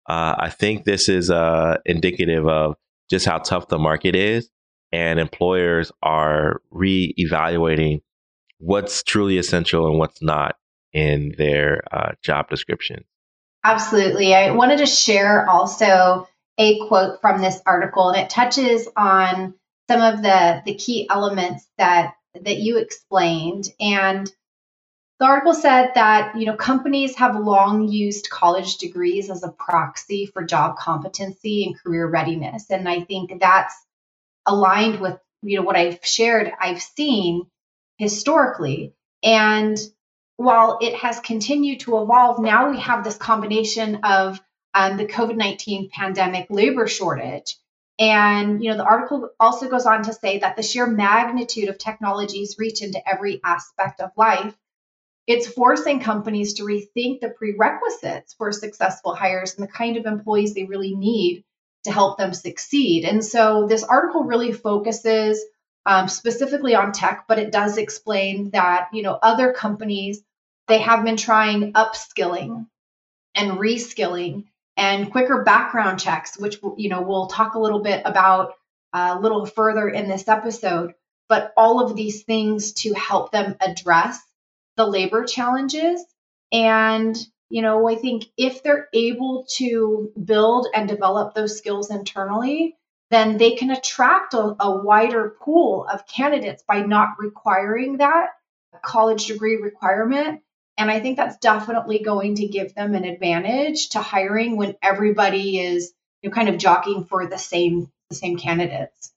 Uh, 0.08 0.34
I 0.38 0.50
think 0.50 0.84
this 0.84 1.08
is 1.08 1.30
uh, 1.30 1.78
indicative 1.86 2.46
of 2.46 2.76
just 3.10 3.26
how 3.26 3.38
tough 3.38 3.68
the 3.68 3.78
market 3.78 4.14
is, 4.14 4.50
and 4.92 5.18
employers 5.18 5.92
are 6.02 6.60
re-evaluating 6.70 8.00
what's 8.58 9.02
truly 9.02 9.38
essential 9.38 9.86
and 9.86 9.98
what's 9.98 10.22
not 10.22 10.56
in 10.92 11.34
their 11.36 11.82
uh, 11.92 12.12
job 12.22 12.48
description. 12.48 13.04
Absolutely. 13.64 14.34
I 14.34 14.50
wanted 14.50 14.78
to 14.78 14.86
share 14.86 15.48
also 15.48 16.28
a 16.58 16.78
quote 16.86 17.20
from 17.20 17.40
this 17.40 17.60
article, 17.66 18.10
and 18.10 18.22
it 18.22 18.30
touches 18.30 18.88
on 18.96 19.54
some 19.90 20.02
of 20.02 20.22
the, 20.22 20.62
the 20.66 20.74
key 20.76 21.08
elements 21.10 21.66
that 21.78 22.14
that 22.42 22.58
you 22.58 22.78
explained. 22.78 23.68
And 23.80 24.32
the 25.20 25.26
article 25.26 25.54
said 25.54 25.92
that 25.96 26.36
you 26.38 26.46
know 26.46 26.56
companies 26.56 27.16
have 27.16 27.36
long 27.36 27.88
used 27.88 28.30
college 28.30 28.78
degrees 28.78 29.30
as 29.30 29.44
a 29.44 29.50
proxy 29.52 30.26
for 30.26 30.44
job 30.44 30.78
competency 30.78 31.66
and 31.66 31.78
career 31.78 32.08
readiness, 32.08 32.70
and 32.70 32.88
I 32.88 33.02
think 33.02 33.40
that's 33.40 33.74
aligned 34.46 35.00
with 35.00 35.18
you 35.42 35.58
know 35.58 35.64
what 35.64 35.76
I've 35.76 36.00
shared. 36.04 36.52
I've 36.60 36.82
seen 36.82 37.46
historically, 37.98 38.94
and 39.22 39.78
while 40.36 40.78
it 40.82 40.94
has 40.96 41.20
continued 41.20 41.80
to 41.80 41.98
evolve, 42.02 42.40
now 42.40 42.70
we 42.70 42.80
have 42.80 43.04
this 43.04 43.16
combination 43.16 44.00
of 44.04 44.40
um, 44.74 44.96
the 44.98 45.06
COVID 45.06 45.36
19 45.36 45.90
pandemic 45.90 46.48
labor 46.50 46.88
shortage. 46.88 47.56
And, 47.98 48.62
you 48.62 48.70
know, 48.70 48.76
the 48.76 48.84
article 48.84 49.30
also 49.38 49.68
goes 49.68 49.86
on 49.86 50.02
to 50.04 50.12
say 50.12 50.38
that 50.38 50.56
the 50.56 50.62
sheer 50.62 50.86
magnitude 50.86 51.68
of 51.68 51.78
technology's 51.78 52.56
reach 52.58 52.82
into 52.82 53.00
every 53.08 53.40
aspect 53.44 54.00
of 54.00 54.10
life, 54.16 54.56
it's 55.26 55.46
forcing 55.46 56.00
companies 56.00 56.54
to 56.54 56.64
rethink 56.64 57.20
the 57.20 57.32
prerequisites 57.36 58.34
for 58.34 58.52
successful 58.52 59.14
hires 59.14 59.54
and 59.54 59.66
the 59.66 59.72
kind 59.72 59.96
of 59.96 60.06
employees 60.06 60.54
they 60.54 60.64
really 60.64 60.94
need 60.94 61.44
to 61.84 61.92
help 61.92 62.18
them 62.18 62.34
succeed. 62.34 63.04
And 63.04 63.24
so 63.24 63.66
this 63.68 63.84
article 63.84 64.24
really 64.24 64.52
focuses 64.52 65.42
um, 65.86 66.08
specifically 66.08 66.74
on 66.74 66.92
tech, 66.92 67.26
but 67.28 67.38
it 67.38 67.52
does 67.52 67.76
explain 67.76 68.50
that, 68.50 68.88
you 68.92 69.02
know, 69.02 69.18
other 69.22 69.52
companies, 69.52 70.22
they 70.66 70.78
have 70.78 71.04
been 71.04 71.16
trying 71.16 71.74
upskilling 71.74 72.66
and 73.34 73.52
reskilling 73.52 74.44
and 74.76 75.10
quicker 75.10 75.42
background 75.44 76.00
checks, 76.00 76.38
which 76.38 76.58
you 76.76 76.88
know 76.88 77.02
we'll 77.02 77.26
talk 77.26 77.54
a 77.54 77.60
little 77.60 77.80
bit 77.80 78.02
about 78.04 78.54
uh, 78.92 79.16
a 79.18 79.20
little 79.20 79.46
further 79.46 79.88
in 79.88 80.08
this 80.08 80.28
episode. 80.28 80.94
But 81.28 81.52
all 81.56 81.84
of 81.84 81.96
these 81.96 82.24
things 82.24 82.72
to 82.82 82.92
help 82.92 83.32
them 83.32 83.56
address 83.60 84.20
the 84.76 84.86
labor 84.86 85.24
challenges. 85.24 86.04
And 86.52 87.16
you 87.50 87.62
know, 87.62 87.88
I 87.88 87.94
think 87.94 88.24
if 88.36 88.62
they're 88.62 88.88
able 88.92 89.46
to 89.56 90.10
build 90.22 90.66
and 90.74 90.88
develop 90.88 91.34
those 91.34 91.56
skills 91.56 91.90
internally, 91.90 92.76
then 93.10 93.38
they 93.38 93.52
can 93.52 93.70
attract 93.70 94.34
a, 94.34 94.56
a 94.58 94.82
wider 94.82 95.36
pool 95.40 95.86
of 95.92 96.06
candidates 96.06 96.64
by 96.66 96.80
not 96.80 97.10
requiring 97.18 97.98
that 97.98 98.30
college 98.82 99.26
degree 99.26 99.56
requirement 99.56 100.40
and 100.76 100.90
I 100.90 101.00
think 101.00 101.16
that's 101.16 101.36
definitely 101.38 102.00
going 102.00 102.36
to 102.36 102.46
give 102.46 102.74
them 102.74 102.94
an 102.94 103.04
advantage 103.04 103.90
to 103.90 104.00
hiring 104.00 104.56
when 104.56 104.74
everybody 104.82 105.60
is 105.60 105.92
you 106.22 106.30
know, 106.30 106.34
kind 106.34 106.48
of 106.48 106.58
jockeying 106.58 107.04
for 107.04 107.26
the 107.26 107.38
same 107.38 107.90
the 108.10 108.16
same 108.16 108.36
candidates. 108.36 109.12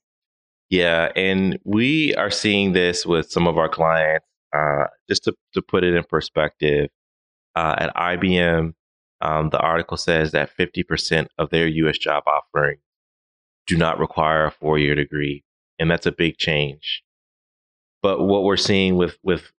Yeah, 0.70 1.10
and 1.16 1.58
we 1.64 2.14
are 2.14 2.30
seeing 2.30 2.72
this 2.72 3.06
with 3.06 3.30
some 3.30 3.46
of 3.46 3.56
our 3.56 3.68
clients. 3.68 4.26
Uh, 4.54 4.84
just 5.08 5.24
to, 5.24 5.34
to 5.52 5.60
put 5.60 5.84
it 5.84 5.94
in 5.94 6.02
perspective, 6.04 6.88
uh, 7.54 7.74
at 7.78 7.94
IBM, 7.94 8.72
um, 9.20 9.50
the 9.50 9.58
article 9.58 9.98
says 9.98 10.32
that 10.32 10.56
50% 10.56 11.26
of 11.36 11.50
their 11.50 11.66
U.S. 11.66 11.98
job 11.98 12.22
offerings 12.26 12.80
do 13.66 13.76
not 13.76 13.98
require 13.98 14.46
a 14.46 14.50
four-year 14.50 14.94
degree, 14.94 15.44
and 15.78 15.90
that's 15.90 16.06
a 16.06 16.12
big 16.12 16.38
change. 16.38 17.02
But 18.02 18.20
what 18.20 18.44
we're 18.44 18.56
seeing 18.56 18.96
with 18.96 19.18
with 19.22 19.52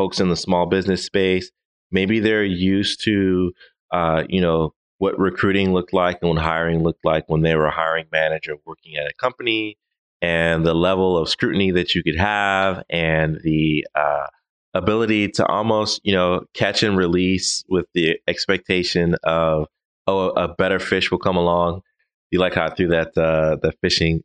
folks 0.00 0.18
in 0.18 0.30
the 0.30 0.36
small 0.36 0.64
business 0.64 1.04
space, 1.04 1.50
maybe 1.90 2.20
they're 2.20 2.42
used 2.42 3.04
to, 3.04 3.52
uh, 3.92 4.24
you 4.30 4.40
know, 4.40 4.72
what 4.96 5.18
recruiting 5.18 5.74
looked 5.74 5.92
like 5.92 6.16
and 6.22 6.30
what 6.30 6.42
hiring 6.42 6.82
looked 6.82 7.04
like 7.04 7.24
when 7.26 7.42
they 7.42 7.54
were 7.54 7.66
a 7.66 7.70
hiring 7.70 8.06
manager 8.10 8.54
working 8.64 8.96
at 8.96 9.10
a 9.10 9.12
company 9.20 9.76
and 10.22 10.64
the 10.64 10.72
level 10.72 11.18
of 11.18 11.28
scrutiny 11.28 11.70
that 11.70 11.94
you 11.94 12.02
could 12.02 12.16
have 12.16 12.82
and 12.88 13.40
the 13.44 13.86
uh, 13.94 14.26
ability 14.72 15.28
to 15.28 15.44
almost, 15.44 16.00
you 16.02 16.14
know, 16.14 16.44
catch 16.54 16.82
and 16.82 16.96
release 16.96 17.62
with 17.68 17.84
the 17.92 18.18
expectation 18.26 19.16
of, 19.24 19.66
oh, 20.06 20.30
a 20.30 20.48
better 20.48 20.78
fish 20.78 21.10
will 21.10 21.18
come 21.18 21.36
along. 21.36 21.82
You 22.30 22.38
like 22.38 22.54
how 22.54 22.68
I 22.68 22.74
threw 22.74 22.88
that, 22.88 23.08
uh, 23.18 23.56
the 23.60 23.72
fishing 23.82 24.22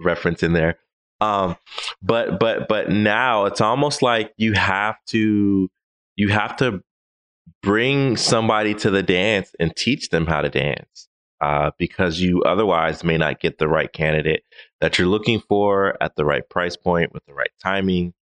reference 0.00 0.42
in 0.42 0.54
there. 0.54 0.78
Um, 1.22 1.56
but 2.02 2.40
but 2.40 2.66
but 2.66 2.90
now 2.90 3.44
it's 3.44 3.60
almost 3.60 4.02
like 4.02 4.32
you 4.36 4.54
have 4.54 4.96
to 5.06 5.70
you 6.16 6.28
have 6.30 6.56
to 6.56 6.82
bring 7.62 8.16
somebody 8.16 8.74
to 8.74 8.90
the 8.90 9.04
dance 9.04 9.54
and 9.60 9.74
teach 9.76 10.08
them 10.08 10.26
how 10.26 10.40
to 10.40 10.48
dance 10.48 11.08
uh, 11.40 11.70
because 11.78 12.20
you 12.20 12.42
otherwise 12.42 13.04
may 13.04 13.18
not 13.18 13.38
get 13.38 13.58
the 13.58 13.68
right 13.68 13.92
candidate 13.92 14.42
that 14.80 14.98
you're 14.98 15.06
looking 15.06 15.40
for 15.48 15.96
at 16.02 16.16
the 16.16 16.24
right 16.24 16.48
price 16.48 16.76
point 16.76 17.12
with 17.12 17.24
the 17.26 17.34
right 17.34 17.52
timing. 17.62 18.14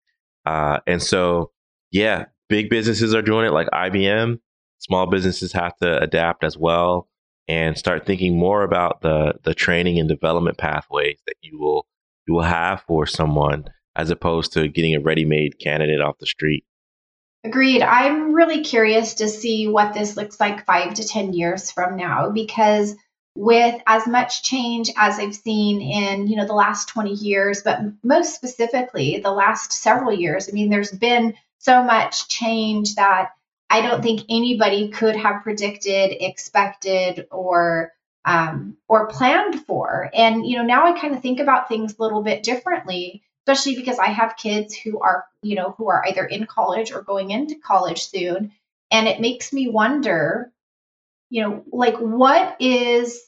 Uh, 0.44 0.80
and 0.86 1.02
so, 1.02 1.52
yeah, 1.90 2.26
big 2.50 2.68
businesses 2.68 3.14
are 3.14 3.22
doing 3.22 3.46
it 3.46 3.52
like 3.52 3.68
IBM. 3.68 4.40
Small 4.78 5.06
businesses 5.06 5.52
have 5.52 5.74
to 5.78 6.02
adapt 6.02 6.44
as 6.44 6.58
well 6.58 7.08
and 7.48 7.78
start 7.78 8.04
thinking 8.04 8.38
more 8.38 8.62
about 8.62 9.00
the 9.00 9.34
the 9.42 9.54
training 9.54 9.98
and 9.98 10.08
development 10.08 10.58
pathways 10.58 11.18
that 11.26 11.36
you 11.40 11.58
will 11.58 11.86
you 12.30 12.34
will 12.34 12.42
have 12.42 12.84
for 12.86 13.06
someone 13.06 13.64
as 13.96 14.10
opposed 14.10 14.52
to 14.52 14.68
getting 14.68 14.94
a 14.94 15.00
ready-made 15.00 15.58
candidate 15.58 16.00
off 16.00 16.18
the 16.18 16.26
street. 16.26 16.64
Agreed. 17.42 17.82
I'm 17.82 18.34
really 18.34 18.62
curious 18.62 19.14
to 19.14 19.28
see 19.28 19.66
what 19.66 19.94
this 19.94 20.16
looks 20.16 20.38
like 20.38 20.64
5 20.64 20.94
to 20.94 21.04
10 21.04 21.32
years 21.32 21.72
from 21.72 21.96
now 21.96 22.30
because 22.30 22.94
with 23.34 23.82
as 23.84 24.06
much 24.06 24.44
change 24.44 24.92
as 24.96 25.18
I've 25.18 25.34
seen 25.34 25.80
in, 25.82 26.28
you 26.28 26.36
know, 26.36 26.46
the 26.46 26.52
last 26.52 26.88
20 26.90 27.14
years, 27.14 27.62
but 27.64 27.80
most 28.04 28.36
specifically 28.36 29.18
the 29.18 29.32
last 29.32 29.72
several 29.72 30.12
years, 30.12 30.48
I 30.48 30.52
mean 30.52 30.70
there's 30.70 30.92
been 30.92 31.34
so 31.58 31.82
much 31.82 32.28
change 32.28 32.94
that 32.94 33.30
I 33.68 33.80
don't 33.80 34.02
think 34.02 34.20
anybody 34.28 34.90
could 34.90 35.16
have 35.16 35.42
predicted, 35.42 36.16
expected 36.20 37.26
or 37.32 37.92
um, 38.24 38.76
or 38.88 39.08
planned 39.08 39.64
for. 39.66 40.10
And, 40.14 40.46
you 40.46 40.56
know, 40.56 40.64
now 40.64 40.86
I 40.86 40.98
kind 40.98 41.14
of 41.14 41.22
think 41.22 41.40
about 41.40 41.68
things 41.68 41.94
a 41.98 42.02
little 42.02 42.22
bit 42.22 42.42
differently, 42.42 43.22
especially 43.46 43.76
because 43.76 43.98
I 43.98 44.08
have 44.08 44.36
kids 44.36 44.74
who 44.74 45.00
are, 45.00 45.24
you 45.42 45.56
know, 45.56 45.74
who 45.78 45.88
are 45.88 46.04
either 46.06 46.24
in 46.24 46.46
college 46.46 46.92
or 46.92 47.02
going 47.02 47.30
into 47.30 47.56
college 47.56 48.02
soon. 48.02 48.52
And 48.90 49.08
it 49.08 49.20
makes 49.20 49.52
me 49.52 49.68
wonder, 49.68 50.52
you 51.30 51.42
know, 51.42 51.64
like 51.72 51.96
what 51.96 52.56
is 52.60 53.20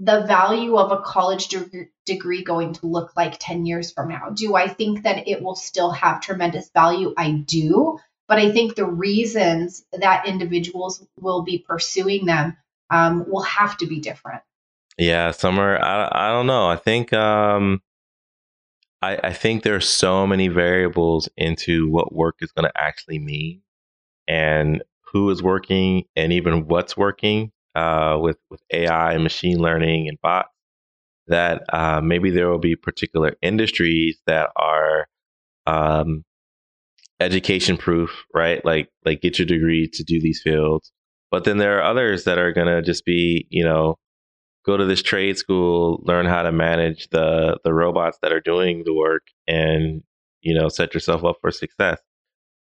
the 0.00 0.24
value 0.26 0.76
of 0.76 0.92
a 0.92 1.00
college 1.00 1.48
de- 1.48 1.88
degree 2.04 2.42
going 2.42 2.74
to 2.74 2.86
look 2.86 3.16
like 3.16 3.36
10 3.38 3.64
years 3.64 3.92
from 3.92 4.08
now? 4.08 4.30
Do 4.30 4.54
I 4.54 4.68
think 4.68 5.04
that 5.04 5.28
it 5.28 5.42
will 5.42 5.54
still 5.54 5.92
have 5.92 6.20
tremendous 6.20 6.68
value? 6.70 7.14
I 7.16 7.30
do. 7.30 7.98
But 8.26 8.38
I 8.38 8.52
think 8.52 8.74
the 8.74 8.86
reasons 8.86 9.84
that 9.92 10.26
individuals 10.26 11.06
will 11.20 11.42
be 11.42 11.58
pursuing 11.58 12.24
them 12.24 12.56
um, 12.94 13.24
will 13.28 13.42
have 13.42 13.76
to 13.78 13.86
be 13.86 13.98
different. 13.98 14.42
Yeah, 14.96 15.32
Sommer. 15.32 15.76
I 15.78 16.08
I 16.12 16.30
don't 16.30 16.46
know. 16.46 16.68
I 16.68 16.76
think 16.76 17.12
um, 17.12 17.82
I 19.02 19.18
I 19.24 19.32
think 19.32 19.62
there's 19.62 19.88
so 19.88 20.26
many 20.26 20.48
variables 20.48 21.28
into 21.36 21.90
what 21.90 22.14
work 22.14 22.36
is 22.40 22.52
going 22.52 22.70
to 22.70 22.80
actually 22.80 23.18
mean, 23.18 23.62
and 24.28 24.82
who 25.12 25.28
is 25.30 25.42
working, 25.42 26.04
and 26.14 26.32
even 26.32 26.68
what's 26.68 26.96
working 26.96 27.50
uh, 27.74 28.18
with 28.20 28.38
with 28.50 28.62
AI 28.72 29.14
and 29.14 29.24
machine 29.24 29.58
learning 29.58 30.08
and 30.08 30.20
bots. 30.22 30.50
That 31.26 31.62
uh, 31.72 32.00
maybe 32.02 32.30
there 32.30 32.48
will 32.50 32.58
be 32.58 32.76
particular 32.76 33.34
industries 33.42 34.18
that 34.26 34.50
are 34.56 35.08
um, 35.66 36.22
education 37.18 37.76
proof, 37.76 38.24
right? 38.32 38.64
Like 38.64 38.90
like 39.04 39.22
get 39.22 39.40
your 39.40 39.46
degree 39.46 39.88
to 39.94 40.04
do 40.04 40.20
these 40.20 40.40
fields 40.40 40.92
but 41.34 41.42
then 41.42 41.58
there 41.58 41.78
are 41.80 41.82
others 41.82 42.22
that 42.22 42.38
are 42.38 42.52
going 42.52 42.68
to 42.68 42.80
just 42.80 43.04
be, 43.04 43.48
you 43.50 43.64
know, 43.64 43.98
go 44.64 44.76
to 44.76 44.84
this 44.84 45.02
trade 45.02 45.36
school, 45.36 46.00
learn 46.04 46.26
how 46.26 46.44
to 46.44 46.52
manage 46.52 47.08
the 47.08 47.58
the 47.64 47.74
robots 47.74 48.18
that 48.22 48.32
are 48.32 48.40
doing 48.40 48.84
the 48.84 48.94
work 48.94 49.22
and, 49.48 50.04
you 50.42 50.56
know, 50.56 50.68
set 50.68 50.94
yourself 50.94 51.24
up 51.24 51.38
for 51.40 51.50
success. 51.50 51.98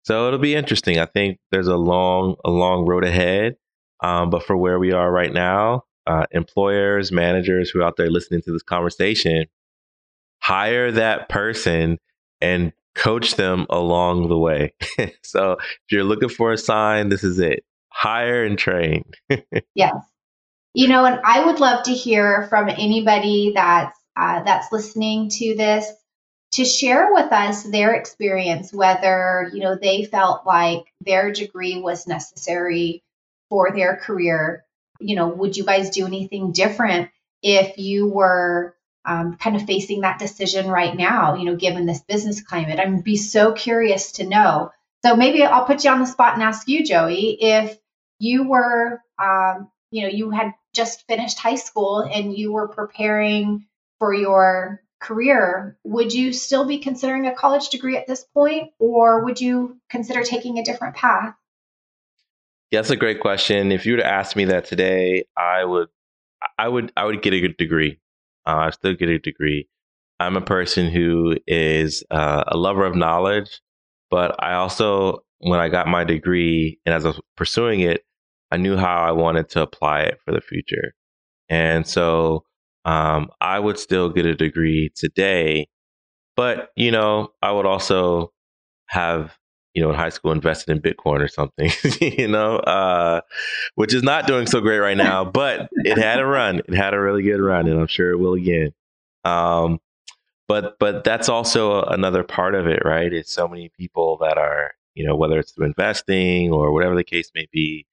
So 0.05 0.29
it'll 0.29 0.39
be 0.39 0.55
interesting. 0.55 1.01
I 1.01 1.07
think 1.07 1.39
there's 1.51 1.67
a 1.67 1.77
long 1.77 2.37
a 2.45 2.51
long 2.51 2.87
road 2.87 3.03
ahead. 3.03 3.57
Um, 4.01 4.31
but 4.31 4.45
for 4.45 4.57
where 4.57 4.79
we 4.79 4.93
are 4.93 5.11
right 5.11 5.33
now, 5.33 5.83
uh, 6.07 6.27
employers, 6.31 7.11
managers 7.11 7.69
who 7.69 7.81
are 7.81 7.87
out 7.89 7.97
there 7.97 8.11
listening 8.11 8.43
to 8.43 8.53
this 8.53 8.63
conversation, 8.63 9.47
hire 10.39 10.93
that 10.93 11.29
person 11.29 11.99
and 12.41 12.73
coach 12.95 13.35
them 13.35 13.67
along 13.71 14.29
the 14.29 14.39
way. 14.39 14.73
so 15.25 15.55
if 15.55 15.91
you're 15.91 16.05
looking 16.05 16.29
for 16.29 16.53
a 16.53 16.57
sign, 16.59 17.09
this 17.09 17.25
is 17.25 17.41
it 17.41 17.65
hire 17.93 18.45
and 18.45 18.59
train. 18.59 19.05
yes. 19.75 19.95
You 20.75 20.89
know, 20.89 21.05
and 21.05 21.21
I 21.25 21.45
would 21.45 21.61
love 21.61 21.85
to 21.85 21.93
hear 21.93 22.47
from 22.49 22.69
anybody 22.69 23.53
that's 23.55 23.99
uh, 24.17 24.43
that's 24.45 24.73
listening 24.73 25.31
to 25.31 25.55
this. 25.57 25.91
to 26.53 26.65
share 26.65 27.13
with 27.13 27.33
us 27.33 27.63
their 27.65 27.95
experience, 27.95 28.73
whether 28.73 29.51
you 29.55 29.61
know 29.61 29.77
they 29.77 30.05
felt 30.05 30.47
like 30.47 30.85
their 31.01 31.33
degree 31.33 31.81
was 31.81 32.07
necessary 32.07 33.03
for 33.49 33.73
their 33.75 33.97
career. 33.97 34.65
You 35.01 35.17
know, 35.17 35.29
would 35.29 35.57
you 35.57 35.65
guys 35.65 35.91
do 35.91 36.07
anything 36.07 36.53
different 36.53 37.11
if 37.43 37.79
you 37.79 38.09
were 38.09 38.77
um, 39.05 39.37
kind 39.37 39.57
of 39.57 39.67
facing 39.67 40.03
that 40.03 40.19
decision 40.19 40.69
right 40.71 40.97
now? 40.97 41.35
You 41.37 41.47
know, 41.47 41.57
given 41.57 41.87
this 41.87 42.03
business 42.03 42.43
climate, 42.43 42.79
I'd 42.79 43.05
be 43.05 43.17
so 43.17 43.53
curious 43.53 44.13
to 44.13 44.27
know. 44.27 44.71
So 45.05 45.17
maybe 45.17 45.43
I'll 45.43 45.65
put 45.65 45.85
you 45.85 45.91
on 45.91 46.01
the 46.01 46.07
spot 46.07 46.35
and 46.35 46.43
ask 46.43 46.69
you, 46.69 46.85
Joey, 46.85 47.37
if 47.43 47.77
you 48.23 48.49
were, 48.49 49.03
um, 49.21 49.69
you 49.91 50.03
know, 50.03 50.09
you 50.09 50.31
had 50.31 50.53
just 50.73 51.05
finished 51.09 51.41
high 51.41 51.57
school 51.57 51.99
and 51.99 52.37
you 52.39 52.53
were 52.53 52.69
preparing 52.69 53.67
for 53.99 54.15
your 54.15 54.81
career, 55.01 55.77
would 55.83 56.15
you 56.15 56.33
still 56.33 56.65
be 56.65 56.79
considering 56.79 57.27
a 57.27 57.35
college 57.35 57.71
degree 57.71 57.97
at 57.97 58.07
this 58.07 58.25
point, 58.33 58.71
or 58.79 59.25
would 59.25 59.41
you 59.41 59.77
consider 59.91 60.23
taking 60.23 60.59
a 60.59 60.65
different 60.65 60.95
path? 60.95 61.35
Yeah, 62.71 62.79
that's 62.79 62.91
a 62.91 62.97
great 62.97 63.19
question. 63.19 63.73
If 63.73 63.85
you 63.85 63.95
were 63.95 63.99
to 63.99 64.07
ask 64.07 64.37
me 64.37 64.45
that 64.45 64.67
today, 64.67 65.25
I 65.37 65.65
would, 65.65 65.89
I 66.57 66.69
would, 66.69 66.93
I 66.97 67.05
would 67.05 67.23
get 67.23 67.35
a 67.35 67.41
good 67.41 67.57
degree. 67.57 67.99
Uh, 68.47 68.57
I 68.57 68.71
still 68.71 68.95
get 68.95 69.09
a 69.09 69.19
degree. 69.19 69.69
I'm 70.21 70.37
a 70.37 70.41
person 70.41 70.89
who 70.91 71.37
is 71.49 72.05
uh, 72.13 72.45
a 72.47 72.57
lover 72.57 72.87
of 72.87 72.95
knowledge, 72.95 73.61
but 74.13 74.37
I 74.39 74.55
also, 74.55 75.25
when 75.39 75.59
I 75.59 75.69
got 75.69 75.89
my 75.89 76.05
degree 76.05 76.79
and 76.87 76.95
as 76.95 77.05
I 77.05 77.09
was 77.09 77.21
pursuing 77.37 77.81
it, 77.81 78.05
I 78.53 78.59
knew 78.59 78.77
how 78.77 79.03
I 79.03 79.13
wanted 79.13 79.49
to 79.51 79.63
apply 79.63 80.03
it 80.03 80.21
for 80.25 80.33
the 80.33 80.43
future. 80.43 80.93
And 81.49 81.87
so 81.87 82.45
um, 82.85 83.31
I 83.41 83.59
would 83.59 83.79
still 83.79 84.11
get 84.11 84.27
a 84.27 84.35
degree 84.35 84.93
today, 84.95 85.69
but 86.37 86.71
you 86.77 86.91
know, 86.91 87.33
I 87.41 87.51
would 87.53 87.67
also 87.67 88.33
have 88.87 89.37
you 89.75 89.83
know 89.83 89.89
in 89.89 89.97
high 89.97 90.11
school 90.11 90.33
invested 90.33 90.71
in 90.71 90.83
Bitcoin 90.83 91.21
or 91.21 91.29
something, 91.29 91.71
you 92.19 92.29
know, 92.29 92.57
uh, 92.57 93.23
which 93.75 93.95
is 93.95 94.03
not 94.03 94.27
doing 94.27 94.47
so 94.47 94.61
great 94.61 94.79
right 94.79 94.97
now. 94.97 95.25
But 95.33 95.71
it 95.85 95.97
had 95.97 96.21
a 96.21 96.27
run; 96.27 96.59
it 96.59 96.75
had 96.75 96.93
a 96.93 97.01
really 97.01 97.23
good 97.23 97.41
run, 97.41 97.67
and 97.69 97.81
I'm 97.81 97.87
sure 97.87 98.11
it 98.11 98.19
will 98.19 98.35
again. 98.35 98.73
Um, 99.25 99.79
but 100.47 100.79
but 100.79 101.05
that's 101.05 101.29
also 101.31 101.83
another 101.85 102.23
part 102.23 102.55
of 102.55 102.67
it, 102.67 102.83
right? 102.85 103.13
It's 103.13 103.33
so 103.33 103.49
many 103.49 103.71
people 103.79 104.19
that 104.21 104.37
are 104.37 104.73
you 104.95 105.07
know 105.07 105.17
whether 105.17 105.39
it's 105.39 105.53
through 105.53 105.67
investing 105.67 106.53
or 106.53 106.73
whatever 106.73 106.95
the 106.95 107.05
case 107.05 107.31
may 107.35 107.47
be. 107.51 107.87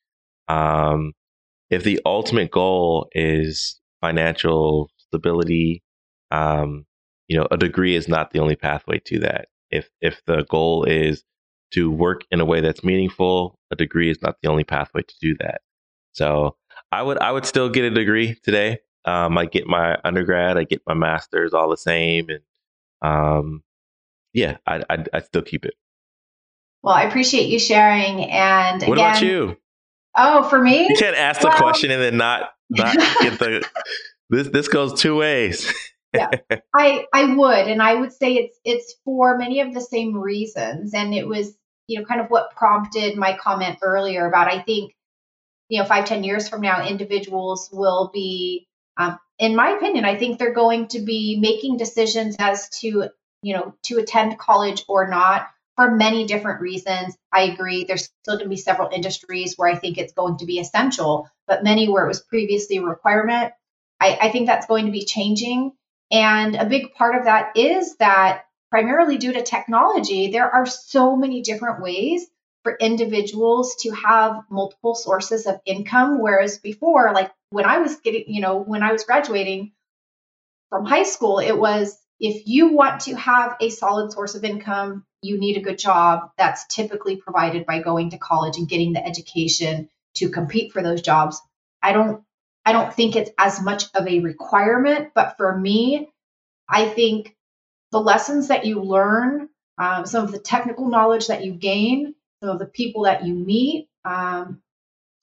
Um, 0.49 1.13
if 1.69 1.83
the 1.83 2.01
ultimate 2.05 2.51
goal 2.51 3.07
is 3.13 3.79
financial 4.01 4.89
stability. 4.97 5.83
Um, 6.31 6.85
you 7.27 7.37
know, 7.37 7.47
a 7.51 7.57
degree 7.57 7.95
is 7.95 8.07
not 8.07 8.31
the 8.31 8.39
only 8.39 8.55
pathway 8.55 8.99
to 9.05 9.19
that. 9.19 9.47
If 9.69 9.89
if 10.01 10.21
the 10.25 10.45
goal 10.49 10.83
is 10.85 11.23
to 11.71 11.91
work 11.91 12.21
in 12.31 12.39
a 12.39 12.45
way 12.45 12.61
that's 12.61 12.83
meaningful, 12.83 13.59
a 13.71 13.75
degree 13.75 14.09
is 14.09 14.21
not 14.21 14.37
the 14.41 14.49
only 14.49 14.63
pathway 14.63 15.01
to 15.01 15.15
do 15.21 15.35
that. 15.39 15.61
So 16.13 16.55
I 16.91 17.03
would 17.03 17.19
I 17.19 17.31
would 17.31 17.45
still 17.45 17.69
get 17.69 17.85
a 17.85 17.91
degree 17.91 18.35
today. 18.43 18.79
Um, 19.05 19.37
I 19.37 19.45
get 19.45 19.65
my 19.65 19.97
undergrad, 20.03 20.57
I 20.57 20.63
get 20.63 20.81
my 20.87 20.93
master's, 20.93 21.53
all 21.53 21.69
the 21.69 21.77
same, 21.77 22.27
and 22.29 22.41
um, 23.01 23.63
yeah, 24.33 24.57
I 24.65 24.83
I 25.13 25.21
still 25.21 25.41
keep 25.41 25.65
it. 25.65 25.75
Well, 26.81 26.95
I 26.95 27.03
appreciate 27.03 27.49
you 27.49 27.59
sharing. 27.59 28.23
And 28.25 28.81
what 28.83 28.97
again, 28.97 29.09
about 29.09 29.21
you? 29.21 29.57
Oh, 30.15 30.43
for 30.43 30.61
me, 30.61 30.87
you 30.89 30.95
can't 30.97 31.15
ask 31.15 31.43
well, 31.43 31.51
the 31.51 31.57
question 31.57 31.91
and 31.91 32.01
then 32.01 32.17
not 32.17 32.51
not 32.69 32.95
get 33.21 33.39
the 33.39 33.67
this 34.29 34.47
this 34.49 34.67
goes 34.67 34.99
two 34.99 35.15
ways. 35.15 35.71
yeah, 36.13 36.31
I 36.75 37.05
I 37.13 37.35
would, 37.35 37.67
and 37.67 37.81
I 37.81 37.95
would 37.95 38.11
say 38.11 38.33
it's 38.33 38.59
it's 38.63 38.95
for 39.05 39.37
many 39.37 39.61
of 39.61 39.73
the 39.73 39.81
same 39.81 40.15
reasons, 40.17 40.93
and 40.93 41.13
it 41.13 41.27
was 41.27 41.55
you 41.87 41.99
know 41.99 42.05
kind 42.05 42.21
of 42.21 42.29
what 42.29 42.51
prompted 42.51 43.17
my 43.17 43.37
comment 43.37 43.79
earlier 43.81 44.27
about 44.27 44.47
I 44.47 44.61
think 44.61 44.93
you 45.69 45.79
know 45.79 45.85
five 45.85 46.05
ten 46.05 46.23
years 46.23 46.49
from 46.49 46.61
now 46.61 46.85
individuals 46.85 47.69
will 47.71 48.09
be 48.13 48.67
um, 48.97 49.17
in 49.37 49.55
my 49.55 49.69
opinion 49.69 50.03
i 50.03 50.17
think 50.17 50.37
they're 50.37 50.53
going 50.53 50.87
to 50.87 50.99
be 50.99 51.37
making 51.39 51.77
decisions 51.77 52.35
as 52.39 52.67
to 52.69 53.09
you 53.41 53.55
know 53.55 53.73
to 53.83 53.97
attend 53.99 54.37
college 54.37 54.83
or 54.87 55.07
not 55.07 55.47
for 55.79 55.95
many 55.95 56.25
different 56.25 56.61
reasons 56.61 57.15
i 57.31 57.43
agree 57.43 57.85
there's 57.85 58.09
still 58.21 58.35
going 58.35 58.45
to 58.45 58.49
be 58.49 58.57
several 58.57 58.89
industries 58.91 59.55
where 59.55 59.71
i 59.71 59.77
think 59.77 59.97
it's 59.97 60.13
going 60.13 60.37
to 60.37 60.45
be 60.45 60.59
essential 60.59 61.29
but 61.47 61.63
many 61.63 61.87
where 61.87 62.05
it 62.05 62.09
was 62.09 62.21
previously 62.21 62.77
a 62.77 62.81
requirement 62.81 63.53
I, 63.99 64.17
I 64.21 64.31
think 64.31 64.47
that's 64.47 64.67
going 64.67 64.85
to 64.85 64.91
be 64.91 65.05
changing. 65.05 65.73
And 66.11 66.55
a 66.55 66.65
big 66.65 66.93
part 66.93 67.15
of 67.15 67.25
that 67.25 67.57
is 67.57 67.95
that 67.97 68.45
primarily 68.69 69.17
due 69.17 69.33
to 69.33 69.43
technology, 69.43 70.31
there 70.31 70.49
are 70.49 70.65
so 70.65 71.15
many 71.15 71.41
different 71.41 71.81
ways 71.81 72.25
for 72.63 72.75
individuals 72.79 73.75
to 73.81 73.91
have 73.91 74.41
multiple 74.49 74.95
sources 74.95 75.45
of 75.45 75.59
income. 75.65 76.21
Whereas 76.21 76.57
before, 76.57 77.11
like 77.13 77.31
when 77.51 77.65
I 77.65 77.79
was 77.79 77.97
getting, 77.97 78.25
you 78.27 78.41
know, 78.41 78.57
when 78.57 78.83
I 78.83 78.91
was 78.91 79.03
graduating 79.03 79.71
from 80.69 80.85
high 80.85 81.03
school, 81.03 81.39
it 81.39 81.57
was 81.57 81.97
if 82.19 82.47
you 82.47 82.73
want 82.73 83.01
to 83.01 83.15
have 83.15 83.55
a 83.61 83.69
solid 83.69 84.11
source 84.11 84.35
of 84.35 84.43
income, 84.43 85.05
you 85.21 85.39
need 85.39 85.57
a 85.57 85.61
good 85.61 85.77
job. 85.77 86.31
That's 86.37 86.65
typically 86.67 87.15
provided 87.15 87.65
by 87.65 87.81
going 87.81 88.11
to 88.11 88.17
college 88.17 88.57
and 88.57 88.67
getting 88.67 88.93
the 88.93 89.05
education 89.05 89.89
to 90.15 90.29
compete 90.29 90.73
for 90.73 90.81
those 90.81 91.01
jobs. 91.01 91.41
I 91.81 91.93
don't 91.93 92.23
I 92.65 92.71
don't 92.73 92.93
think 92.93 93.15
it's 93.15 93.31
as 93.37 93.61
much 93.61 93.85
of 93.95 94.07
a 94.07 94.19
requirement, 94.19 95.11
but 95.15 95.37
for 95.37 95.57
me, 95.57 96.09
I 96.67 96.87
think 96.87 97.35
the 97.91 98.01
lessons 98.01 98.49
that 98.49 98.65
you 98.65 98.81
learn, 98.81 99.49
um, 99.77 100.05
some 100.05 100.25
of 100.25 100.31
the 100.31 100.39
technical 100.39 100.87
knowledge 100.87 101.27
that 101.27 101.43
you 101.43 101.53
gain, 101.53 102.13
some 102.41 102.49
of 102.49 102.59
the 102.59 102.65
people 102.65 103.03
that 103.03 103.25
you 103.25 103.33
meet, 103.33 103.87
um, 104.05 104.61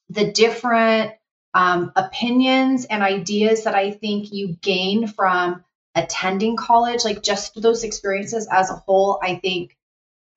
the 0.09 0.31
different 0.31 1.13
um, 1.53 1.91
opinions 1.95 2.85
and 2.85 3.03
ideas 3.03 3.63
that 3.63 3.75
I 3.75 3.91
think 3.91 4.33
you 4.33 4.57
gain 4.61 5.07
from 5.07 5.63
attending 5.97 6.55
college, 6.55 7.03
like 7.03 7.23
just 7.23 7.59
those 7.61 7.83
experiences 7.83 8.47
as 8.51 8.69
a 8.69 8.75
whole, 8.75 9.19
I 9.21 9.35
think 9.35 9.75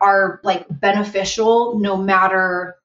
are 0.01 0.41
like 0.43 0.67
beneficial 0.69 1.79
no 1.79 1.97
matter 1.97 2.77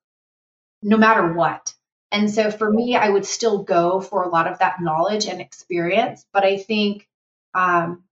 no 0.82 0.98
matter 0.98 1.34
what. 1.34 1.74
And 2.12 2.30
so 2.30 2.52
for 2.52 2.72
me, 2.72 2.96
I 2.96 3.10
would 3.10 3.26
still 3.26 3.64
go 3.64 4.00
for 4.00 4.24
a 4.24 4.30
lot 4.30 4.48
of 4.48 4.60
that 4.60 4.82
knowledge 4.82 5.26
and 5.26 5.42
experience. 5.42 6.26
But 6.32 6.44
I 6.46 6.58
think 6.58 7.08
um, 7.54 8.04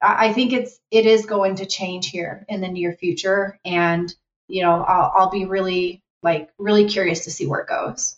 I 0.00 0.32
think 0.32 0.52
it's 0.52 0.78
it 0.90 1.06
is 1.06 1.26
going 1.26 1.56
to 1.56 1.66
change 1.66 2.10
here 2.10 2.44
in 2.48 2.60
the 2.60 2.68
near 2.68 2.92
future, 2.92 3.58
and 3.64 4.14
you 4.48 4.62
know 4.62 4.82
I'll, 4.82 5.12
I'll 5.16 5.30
be 5.30 5.44
really 5.44 6.02
like 6.22 6.50
really 6.58 6.88
curious 6.88 7.24
to 7.24 7.30
see 7.30 7.46
where 7.46 7.60
it 7.60 7.68
goes. 7.68 8.16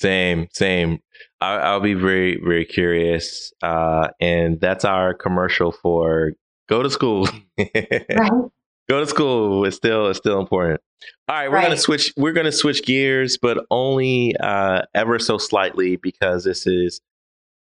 Same, 0.00 0.48
same. 0.52 1.00
I, 1.40 1.74
will 1.74 1.80
be 1.80 1.94
very, 1.94 2.40
very 2.42 2.64
curious. 2.64 3.52
Uh, 3.62 4.08
and 4.20 4.60
that's 4.60 4.84
our 4.84 5.14
commercial 5.14 5.72
for 5.72 6.32
go 6.68 6.82
to 6.82 6.90
school. 6.90 7.28
right 7.58 8.50
go 8.88 9.00
to 9.00 9.06
school 9.06 9.64
is 9.64 9.74
still 9.76 10.08
is 10.08 10.16
still 10.16 10.40
important. 10.40 10.80
All 11.28 11.36
right, 11.36 11.48
we're 11.48 11.56
right. 11.56 11.64
gonna 11.64 11.76
switch. 11.76 12.12
We're 12.16 12.32
gonna 12.32 12.52
switch 12.52 12.84
gears, 12.84 13.38
but 13.38 13.64
only 13.70 14.34
uh, 14.40 14.82
ever 14.94 15.18
so 15.18 15.38
slightly 15.38 15.96
because 15.96 16.44
this 16.44 16.66
is 16.66 17.00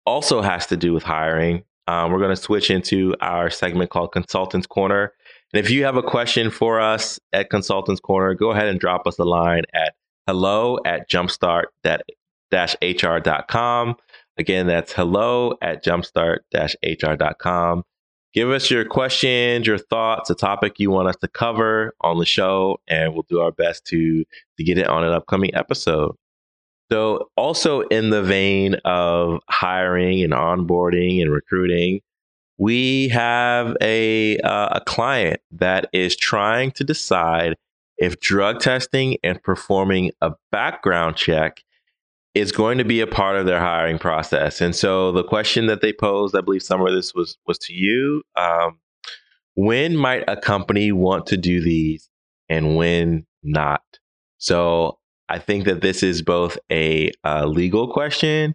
also 0.06 0.42
has 0.42 0.68
to 0.68 0.78
do 0.78 0.94
with 0.94 1.04
hiring. 1.04 1.64
Um, 1.88 2.12
we're 2.12 2.20
gonna 2.20 2.36
switch 2.36 2.72
into 2.72 3.14
our 3.22 3.50
segment 3.50 3.90
called 3.92 4.12
Consultants 4.12 4.68
Corner. 4.68 5.14
And 5.54 5.64
if 5.64 5.70
you 5.70 5.84
have 5.86 5.96
a 5.96 6.04
question 6.04 6.50
for 6.50 6.82
us 6.82 7.20
at 7.32 7.50
Consultants 7.50 8.02
Corner, 8.02 8.34
go 8.34 8.52
ahead 8.52 8.68
and 8.68 8.80
drop 8.80 9.08
us 9.08 9.20
a 9.20 9.24
line 9.24 9.64
at 9.74 9.96
hello 10.28 10.78
at 10.86 11.08
jumpstart-hr.com. 12.52 13.96
Again, 14.38 14.68
that's 14.68 14.94
hello 14.94 15.56
at 15.62 15.84
jumpstart-hr.com. 15.84 17.84
Give 18.34 18.52
us 18.52 18.70
your 18.70 18.86
questions, 18.86 19.66
your 19.66 19.80
thoughts, 19.80 20.30
a 20.30 20.36
topic 20.36 20.74
you 20.78 20.92
want 20.92 21.08
us 21.08 21.16
to 21.22 21.28
cover 21.28 21.96
on 22.02 22.20
the 22.20 22.26
show, 22.26 22.78
and 22.88 23.14
we'll 23.14 23.26
do 23.28 23.40
our 23.40 23.52
best 23.52 23.86
to 23.88 24.24
to 24.58 24.64
get 24.64 24.78
it 24.78 24.88
on 24.88 25.04
an 25.04 25.12
upcoming 25.12 25.56
episode. 25.56 26.16
So, 26.92 27.30
also 27.36 27.82
in 27.82 28.12
the 28.12 28.22
vein 28.22 28.76
of 28.86 29.40
hiring 29.50 30.24
and 30.24 30.34
onboarding 30.34 31.20
and 31.22 31.32
recruiting, 31.32 32.02
we 32.60 33.08
have 33.10 33.76
a 33.82 34.38
uh, 34.40 34.70
a 34.74 34.82
client 34.82 35.42
that 35.52 35.90
is 35.92 36.16
trying 36.16 36.72
to 36.72 36.84
decide 36.84 37.56
if 37.98 38.20
drug 38.20 38.60
testing 38.60 39.18
and 39.24 39.42
performing 39.42 40.12
a 40.22 40.34
background 40.52 41.16
check 41.16 41.64
is 42.38 42.52
going 42.52 42.78
to 42.78 42.86
be 42.86 43.02
a 43.02 43.08
part 43.08 43.36
of 43.36 43.46
their 43.46 43.60
hiring 43.60 43.98
process. 43.98 44.62
And 44.62 44.76
so 44.76 45.12
the 45.12 45.24
question 45.24 45.66
that 45.68 45.82
they 45.82 45.92
posed, 45.92 46.36
I 46.36 46.42
believe 46.42 46.64
some 46.64 46.82
of 46.82 46.94
this 46.94 47.14
was 47.14 47.38
was 47.48 47.58
to 47.60 47.74
you. 47.74 48.24
Um, 48.36 48.80
when 49.56 49.98
might 49.98 50.24
a 50.28 50.38
company 50.38 50.92
want 50.92 51.26
to 51.28 51.38
do 51.38 51.62
these 51.62 52.10
and 52.48 52.76
when 52.76 53.26
not? 53.44 53.82
So 54.38 55.00
I 55.30 55.40
think 55.40 55.66
that 55.66 55.82
this 55.82 56.04
is 56.04 56.22
both 56.22 56.58
a, 56.72 57.12
a 57.24 57.48
legal 57.48 57.92
question 57.92 58.54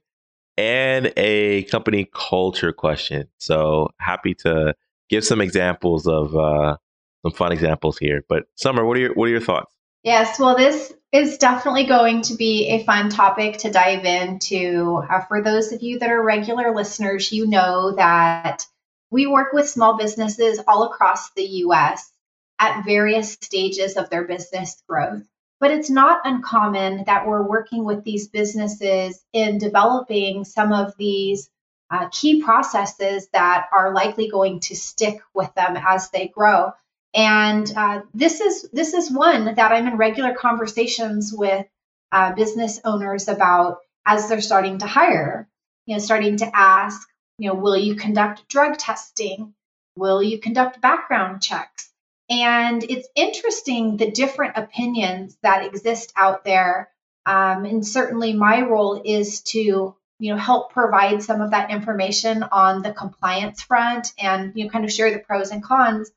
and 0.57 1.13
a 1.17 1.65
company 1.65 2.09
culture 2.15 2.73
question. 2.73 3.29
So 3.39 3.89
happy 3.99 4.35
to 4.37 4.75
give 5.11 5.25
some 5.25 5.41
examples 5.41 6.07
of 6.07 6.37
uh, 6.37 6.77
some 7.23 7.33
fun 7.33 7.51
examples 7.51 7.99
here. 7.99 8.25
But 8.29 8.45
Sommer, 8.55 8.85
what 8.85 8.97
are 8.97 9.01
your 9.01 9.15
what 9.15 9.27
are 9.27 9.33
your 9.33 9.41
thoughts? 9.41 9.75
Yes, 10.05 10.39
well, 10.39 10.57
this 10.57 10.93
is 11.13 11.37
definitely 11.37 11.85
going 11.85 12.23
to 12.23 12.35
be 12.35 12.69
a 12.69 12.85
fun 12.85 13.11
topic 13.11 13.59
to 13.59 13.71
dive 13.71 14.05
into. 14.05 15.03
Uh, 15.09 15.21
for 15.27 15.43
those 15.43 15.73
of 15.73 15.83
you 15.83 15.99
that 15.99 16.11
are 16.11 16.23
regular 16.23 16.75
listeners, 16.75 17.31
you 17.31 17.47
know 17.47 17.95
that 17.97 18.67
we 19.11 19.27
work 19.27 19.53
with 19.53 19.69
small 19.69 19.99
businesses 19.99 20.59
all 20.67 20.85
across 20.85 21.31
the 21.33 21.45
US 21.45 22.11
at 22.59 22.85
various 22.85 23.33
stages 23.33 23.97
of 23.97 24.09
their 24.09 24.25
business 24.25 24.83
growth. 24.89 25.23
But 25.61 25.71
it's 25.71 25.91
not 25.91 26.23
uncommon 26.25 27.05
that 27.05 27.27
we're 27.27 27.47
working 27.47 27.85
with 27.85 28.03
these 28.05 28.29
businesses 28.29 29.23
in 29.33 29.59
developing 29.59 30.45
some 30.45 30.73
of 30.73 30.95
these 30.97 31.51
uh, 31.91 32.09
key 32.11 32.43
processes 32.43 33.29
that 33.35 33.67
are 33.71 33.93
likely 33.93 34.29
going 34.29 34.61
to 34.61 34.75
stick 34.75 35.21
with 35.35 35.55
them 35.55 35.77
as 35.77 36.09
they 36.11 36.29
grow. 36.29 36.73
And 37.15 37.71
uh, 37.77 38.03
this 38.15 38.41
is 38.41 38.69
this 38.73 38.95
is 38.95 39.11
one 39.11 39.55
that 39.55 39.73
I'm 39.73 39.87
in 39.87 39.97
regular 39.97 40.35
conversations 40.35 41.33
with 41.33 41.67
uh, 42.11 42.33
business 42.35 42.81
owners 42.85 43.29
about 43.29 43.79
as 44.07 44.29
they're 44.29 44.41
starting 44.41 44.79
to 44.79 44.87
hire. 44.87 45.49
You 45.87 45.97
know, 45.97 45.99
starting 45.99 46.39
to 46.39 46.51
ask, 46.57 47.07
you 47.39 47.49
know, 47.49 47.55
will 47.55 47.77
you 47.77 47.97
conduct 47.97 48.49
drug 48.49 48.79
testing? 48.79 49.55
Will 49.97 50.23
you 50.23 50.39
conduct 50.39 50.81
background 50.81 51.43
checks? 51.43 51.91
And 52.31 52.83
it's 52.83 53.09
interesting 53.15 53.97
the 53.97 54.11
different 54.11 54.57
opinions 54.57 55.37
that 55.43 55.67
exist 55.67 56.13
out 56.17 56.45
there. 56.45 56.89
Um, 57.27 57.67
and 57.67 57.87
certainly, 57.87 58.33
my 58.33 58.63
role 58.63 59.03
is 59.05 59.43
to 59.43 59.95
you 60.19 60.33
know 60.33 60.39
help 60.39 60.73
provide 60.73 61.23
some 61.23 61.43
of 61.43 61.51
that 61.51 61.71
information 61.71 62.43
on 62.45 62.81
the 62.81 62.93
compliance 62.93 63.61
front 63.61 64.13
and 64.19 64.53
you 64.55 64.65
know 64.65 64.71
kind 64.71 64.85
of 64.85 64.93
share 64.93 65.11
the 65.13 65.19
pros 65.19 65.51
and 65.51 65.63
cons 65.63 66.11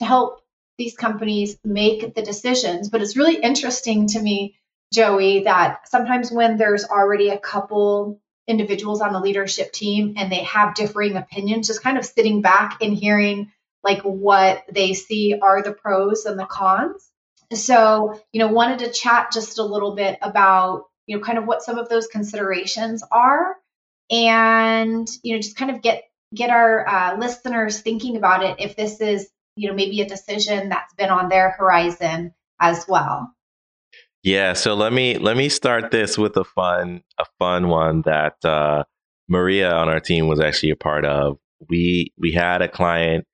to 0.00 0.06
help 0.06 0.40
these 0.78 0.96
companies 0.96 1.58
make 1.64 2.14
the 2.14 2.22
decisions. 2.22 2.88
But 2.88 3.02
it's 3.02 3.16
really 3.16 3.36
interesting 3.36 4.06
to 4.08 4.20
me, 4.20 4.56
Joey, 4.92 5.44
that 5.44 5.88
sometimes 5.88 6.30
when 6.30 6.56
there's 6.56 6.84
already 6.84 7.30
a 7.30 7.38
couple 7.38 8.20
individuals 8.46 9.00
on 9.00 9.12
the 9.12 9.20
leadership 9.20 9.72
team 9.72 10.14
and 10.16 10.32
they 10.32 10.44
have 10.44 10.74
differing 10.74 11.16
opinions, 11.16 11.66
just 11.66 11.82
kind 11.82 11.98
of 11.98 12.04
sitting 12.04 12.40
back 12.40 12.78
and 12.80 12.94
hearing 12.94 13.52
like 13.84 14.02
what 14.02 14.64
they 14.72 14.94
see 14.94 15.38
are 15.40 15.62
the 15.62 15.72
pros 15.72 16.24
and 16.24 16.38
the 16.38 16.46
cons. 16.46 17.08
So, 17.52 18.20
you 18.32 18.40
know, 18.40 18.48
wanted 18.48 18.80
to 18.80 18.92
chat 18.92 19.32
just 19.32 19.58
a 19.58 19.64
little 19.64 19.94
bit 19.94 20.18
about, 20.22 20.84
you 21.06 21.16
know, 21.16 21.22
kind 21.22 21.38
of 21.38 21.46
what 21.46 21.62
some 21.62 21.78
of 21.78 21.88
those 21.88 22.06
considerations 22.06 23.02
are 23.10 23.56
and, 24.10 25.08
you 25.22 25.34
know, 25.34 25.40
just 25.40 25.56
kind 25.56 25.70
of 25.70 25.82
get 25.82 26.04
get 26.34 26.50
our 26.50 26.86
uh, 26.86 27.16
listeners 27.16 27.80
thinking 27.80 28.16
about 28.16 28.44
it 28.44 28.56
if 28.58 28.76
this 28.76 29.00
is 29.00 29.28
you 29.58 29.68
know 29.68 29.74
maybe 29.74 30.00
a 30.00 30.08
decision 30.08 30.68
that's 30.68 30.94
been 30.94 31.10
on 31.10 31.28
their 31.28 31.50
horizon 31.50 32.32
as 32.60 32.86
well. 32.88 33.34
Yeah 34.22 34.52
so 34.52 34.74
let 34.74 34.92
me 34.92 35.18
let 35.18 35.36
me 35.36 35.48
start 35.48 35.90
this 35.90 36.16
with 36.16 36.36
a 36.36 36.44
fun 36.44 37.02
a 37.18 37.24
fun 37.38 37.68
one 37.68 38.02
that 38.02 38.44
uh, 38.44 38.84
maria 39.28 39.72
on 39.72 39.88
our 39.88 40.00
team 40.00 40.26
was 40.28 40.40
actually 40.40 40.70
a 40.70 40.76
part 40.76 41.04
of. 41.04 41.38
We 41.68 42.12
we 42.18 42.32
had 42.32 42.62
a 42.62 42.68
client 42.68 43.26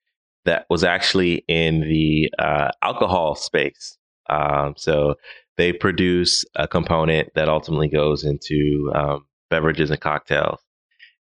that 0.45 0.65
was 0.69 0.83
actually 0.83 1.43
in 1.47 1.81
the 1.81 2.31
uh, 2.39 2.69
alcohol 2.81 3.35
space. 3.35 3.97
Um, 4.29 4.75
so 4.77 5.15
they 5.57 5.73
produce 5.73 6.45
a 6.55 6.67
component 6.67 7.33
that 7.35 7.49
ultimately 7.49 7.87
goes 7.87 8.23
into 8.23 8.91
um, 8.95 9.25
beverages 9.49 9.91
and 9.91 9.99
cocktails. 9.99 10.59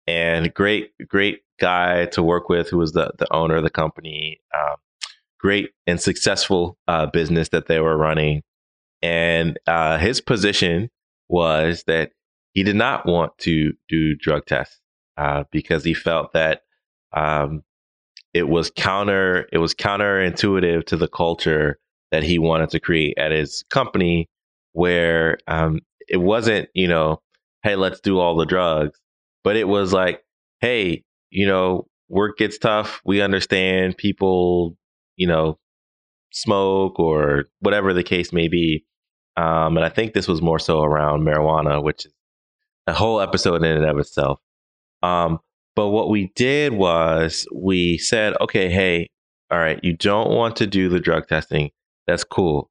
And 0.06 0.52
great 0.52 0.90
great 1.08 1.40
guy 1.58 2.06
to 2.06 2.22
work 2.22 2.48
with 2.48 2.68
who 2.68 2.78
was 2.78 2.92
the, 2.92 3.12
the 3.18 3.32
owner 3.32 3.56
of 3.56 3.62
the 3.62 3.70
company. 3.70 4.40
Um, 4.54 4.76
great 5.44 5.72
and 5.86 6.00
successful 6.00 6.78
uh, 6.88 7.04
business 7.04 7.50
that 7.50 7.66
they 7.66 7.78
were 7.78 7.98
running. 7.98 8.42
And 9.02 9.58
uh, 9.66 9.98
his 9.98 10.22
position 10.22 10.88
was 11.28 11.84
that 11.86 12.12
he 12.54 12.62
did 12.62 12.76
not 12.76 13.04
want 13.04 13.36
to 13.40 13.74
do 13.90 14.16
drug 14.16 14.46
tests 14.46 14.80
uh, 15.18 15.44
because 15.52 15.84
he 15.84 15.92
felt 15.92 16.32
that 16.32 16.62
um, 17.12 17.62
it 18.32 18.48
was 18.48 18.72
counter 18.74 19.46
it 19.52 19.58
was 19.58 19.74
counterintuitive 19.74 20.86
to 20.86 20.96
the 20.96 21.08
culture 21.08 21.78
that 22.10 22.22
he 22.22 22.38
wanted 22.38 22.70
to 22.70 22.80
create 22.80 23.18
at 23.18 23.30
his 23.30 23.64
company, 23.68 24.28
where 24.72 25.36
um, 25.46 25.80
it 26.08 26.16
wasn't 26.16 26.70
you 26.74 26.88
know, 26.88 27.20
hey, 27.62 27.76
let's 27.76 28.00
do 28.00 28.18
all 28.18 28.34
the 28.34 28.46
drugs, 28.46 28.98
but 29.42 29.56
it 29.56 29.68
was 29.68 29.92
like, 29.92 30.24
hey, 30.62 31.04
you 31.28 31.46
know, 31.46 31.86
work 32.08 32.38
gets 32.38 32.56
tough. 32.56 33.02
We 33.04 33.20
understand 33.20 33.98
people 33.98 34.76
you 35.16 35.26
know, 35.26 35.58
smoke 36.32 36.98
or 36.98 37.44
whatever 37.60 37.92
the 37.92 38.02
case 38.02 38.32
may 38.32 38.48
be. 38.48 38.84
Um, 39.36 39.76
and 39.76 39.84
I 39.84 39.88
think 39.88 40.12
this 40.12 40.28
was 40.28 40.42
more 40.42 40.58
so 40.58 40.82
around 40.82 41.22
marijuana, 41.22 41.82
which 41.82 42.06
is 42.06 42.12
a 42.86 42.92
whole 42.92 43.20
episode 43.20 43.64
in 43.64 43.76
and 43.76 43.84
of 43.84 43.98
itself. 43.98 44.40
Um, 45.02 45.38
but 45.76 45.88
what 45.88 46.08
we 46.08 46.32
did 46.36 46.72
was 46.72 47.46
we 47.52 47.98
said, 47.98 48.34
okay, 48.40 48.70
hey, 48.70 49.10
all 49.50 49.58
right, 49.58 49.80
you 49.82 49.96
don't 49.96 50.30
want 50.30 50.56
to 50.56 50.66
do 50.66 50.88
the 50.88 51.00
drug 51.00 51.26
testing. 51.28 51.70
That's 52.06 52.24
cool. 52.24 52.70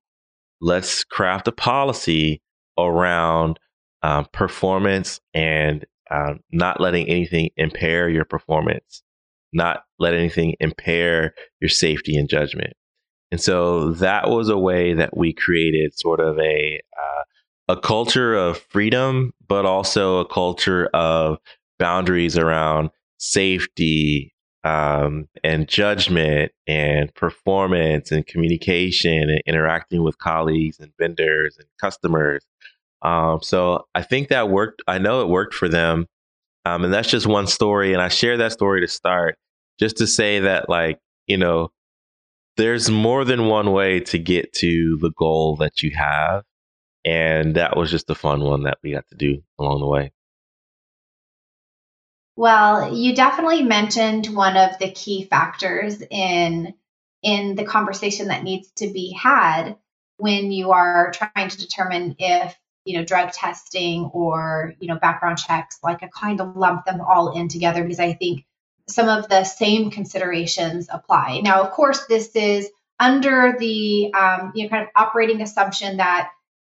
Let's 0.62 1.04
craft 1.04 1.48
a 1.48 1.52
policy 1.52 2.42
around 2.78 3.60
um, 4.02 4.28
performance 4.32 5.20
and 5.34 5.86
um, 6.10 6.40
not 6.52 6.80
letting 6.80 7.08
anything 7.08 7.50
impair 7.58 8.10
your 8.10 8.26
performance 8.26 9.04
not 9.54 9.84
let 10.00 10.14
anything 10.14 10.56
impair 10.60 11.34
your 11.60 11.70
safety 11.70 12.16
and 12.16 12.30
judgment. 12.30 12.74
And 13.32 13.42
so 13.42 13.94
that 13.94 14.30
was 14.30 14.50
a 14.50 14.58
way 14.58 14.94
that 14.94 15.18
we 15.18 15.34
created 15.34 15.98
sort 15.98 16.20
of 16.20 16.38
a 16.40 16.82
uh, 16.98 17.24
a 17.70 17.80
culture 17.80 18.36
of 18.36 18.58
freedom, 18.70 19.34
but 19.48 19.66
also 19.66 20.20
a 20.20 20.28
culture 20.28 20.88
of 20.94 21.38
boundaries 21.80 22.38
around 22.38 22.90
safety 23.18 24.34
um, 24.64 25.28
and 25.44 25.68
judgment 25.68 26.52
and 26.68 27.14
performance 27.16 28.12
and 28.12 28.28
communication 28.28 29.30
and 29.30 29.42
interacting 29.46 30.04
with 30.04 30.18
colleagues 30.20 30.80
and 30.80 30.92
vendors 31.00 31.58
and 31.58 31.68
customers. 31.80 32.46
Um, 33.02 33.42
so 33.42 33.86
I 33.96 34.02
think 34.02 34.30
that 34.30 34.50
worked. 34.50 34.82
I 34.88 34.98
know 34.98 35.22
it 35.22 35.28
worked 35.28 35.54
for 35.54 35.68
them. 35.68 36.08
Um, 36.66 36.86
and 36.86 36.94
that's 36.94 37.10
just 37.10 37.28
one 37.28 37.48
story. 37.48 37.92
And 37.92 38.02
I 38.02 38.08
share 38.08 38.38
that 38.38 38.54
story 38.54 38.80
to 38.82 38.88
start 38.88 39.38
just 39.80 39.98
to 39.98 40.08
say 40.08 40.40
that, 40.40 40.70
like, 40.70 41.00
you 41.28 41.38
know, 41.38 41.72
there's 42.58 42.90
more 42.90 43.26
than 43.26 43.48
one 43.48 43.72
way 43.72 44.00
to 44.00 44.20
get 44.20 44.54
to 44.54 44.98
the 45.02 45.12
goal 45.18 45.58
that 45.58 45.82
you 45.82 45.92
have. 45.96 46.44
And 47.06 47.56
that 47.56 47.76
was 47.76 47.92
just 47.92 48.10
a 48.10 48.16
fun 48.16 48.42
one 48.42 48.64
that 48.64 48.78
we 48.84 48.92
got 48.92 49.08
to 49.10 49.16
do 49.16 49.42
along 49.60 49.82
the 49.82 49.88
way. 49.88 50.12
Well, 52.36 52.96
you 52.96 53.14
definitely 53.14 53.64
mentioned 53.64 54.28
one 54.28 54.58
of 54.58 54.80
the 54.80 54.92
key 54.92 55.26
factors 55.26 56.02
in 56.10 56.74
in 57.22 57.56
the 57.56 57.64
conversation 57.64 58.28
that 58.28 58.44
needs 58.44 58.70
to 58.78 58.88
be 58.88 59.14
had 59.14 59.78
when 60.18 60.52
you 60.52 60.72
are 60.72 61.12
trying 61.12 61.50
to 61.50 61.58
determine 61.58 62.16
if 62.20 62.58
you 62.86 62.98
know 62.98 63.06
drug 63.06 63.32
testing 63.32 64.06
or 64.14 64.74
you 64.80 64.88
know 64.88 65.00
background 65.00 65.38
checks 65.38 65.80
like 65.84 66.04
i 66.04 66.08
kind 66.08 66.42
of 66.42 66.56
lump 66.58 66.86
them 66.86 67.00
all 67.00 67.32
in 67.32 67.48
together 67.48 67.82
because 67.82 68.00
i 68.00 68.14
think 68.14 68.46
some 68.88 69.10
of 69.10 69.30
the 69.30 69.44
same 69.44 69.92
considerations 69.92 70.88
apply. 70.92 71.40
Now, 71.42 71.64
of 71.64 71.72
course, 71.72 72.06
this 72.08 72.36
is 72.36 72.70
under 73.00 73.56
the 73.58 74.14
um, 74.14 74.52
you 74.56 74.64
know 74.64 74.70
kind 74.70 74.84
of 74.84 74.90
operating 74.96 75.42
assumption 75.42 75.98
that 75.98 76.30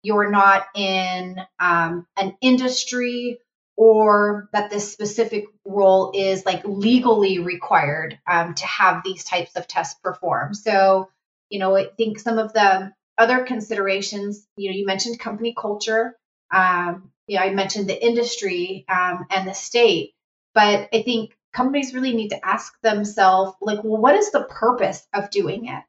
you're 0.03 0.31
not 0.31 0.67
in 0.75 1.41
um, 1.59 2.07
an 2.17 2.37
industry 2.41 3.39
or 3.77 4.49
that 4.53 4.71
this 4.71 4.91
specific 4.91 5.47
role 5.65 6.13
is 6.15 6.47
like 6.47 6.63
legally 6.65 7.39
required 7.39 8.19
um, 8.27 8.55
to 8.55 8.67
have 8.67 9.03
these 9.05 9.25
types 9.25 9.55
of 9.57 9.67
tests 9.67 9.99
performed. 10.03 10.57
So, 10.57 11.11
you 11.51 11.59
know, 11.59 11.77
I 11.77 11.87
think 11.97 12.19
some 12.19 12.39
of 12.39 12.53
the 12.53 12.93
other 13.19 13.45
considerations, 13.45 14.47
you 14.57 14.71
know, 14.71 14.77
you 14.77 14.87
mentioned 14.87 15.19
company 15.19 15.55
culture. 15.57 16.17
Um, 16.51 17.11
you 17.27 17.37
know, 17.37 17.45
I 17.45 17.51
mentioned 17.53 17.89
the 17.89 18.05
industry 18.05 18.87
um, 18.89 19.27
and 19.31 19.47
the 19.47 19.53
state, 19.53 20.15
but 20.55 20.89
I 20.93 21.03
think 21.03 21.37
companies 21.57 21.95
really 21.95 22.15
need 22.15 22.29
to 22.29 22.47
ask 22.47 22.81
themselves 22.83 23.57
like 23.61 23.83
well 23.83 24.01
what 24.01 24.15
is 24.15 24.31
the 24.31 24.45
purpose 24.45 25.07
of 25.13 25.31
doing 25.31 25.67
it? 25.67 25.83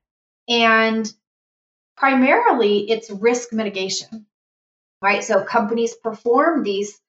And 0.50 1.12
primarily 1.98 2.90
it's 2.90 3.10
risk 3.12 3.54
mitigation 3.54 4.26
right? 5.02 5.24
So 5.24 5.44
companies 5.44 5.96
perform 5.96 6.64
these 6.64 7.00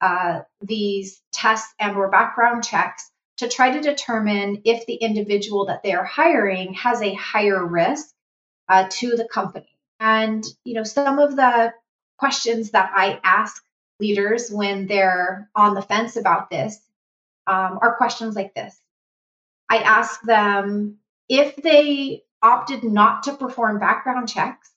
uh, 0.00 0.40
these 0.60 1.20
tests 1.32 1.72
and 1.80 1.96
or 1.96 2.10
background 2.10 2.64
checks 2.64 3.10
to 3.38 3.48
try 3.48 3.70
to 3.70 3.80
determine 3.80 4.62
if 4.64 4.84
the 4.86 4.94
individual 4.94 5.66
that 5.66 5.82
they 5.82 5.94
are 5.94 6.04
hiring 6.04 6.74
has 6.74 7.00
a 7.00 7.14
higher 7.14 7.64
risk 7.64 8.08
uh, 8.68 8.86
to 8.90 9.16
the 9.16 9.26
company. 9.26 9.68
And 10.00 10.44
you 10.64 10.74
know 10.74 10.84
some 10.84 11.18
of 11.18 11.36
the 11.36 11.72
questions 12.18 12.70
that 12.70 12.90
i 12.94 13.20
ask 13.22 13.62
leaders 14.00 14.50
when 14.50 14.86
they're 14.86 15.50
on 15.54 15.74
the 15.74 15.82
fence 15.82 16.16
about 16.16 16.50
this 16.50 16.78
um, 17.46 17.78
are 17.82 17.96
questions 17.96 18.34
like 18.34 18.54
this. 18.54 18.78
I 19.68 19.78
ask 19.78 20.20
them 20.22 20.98
if 21.28 21.56
they 21.56 22.22
opted 22.42 22.84
not 22.84 23.24
to 23.24 23.34
perform 23.34 23.78
background 23.78 24.28
checks 24.28 24.70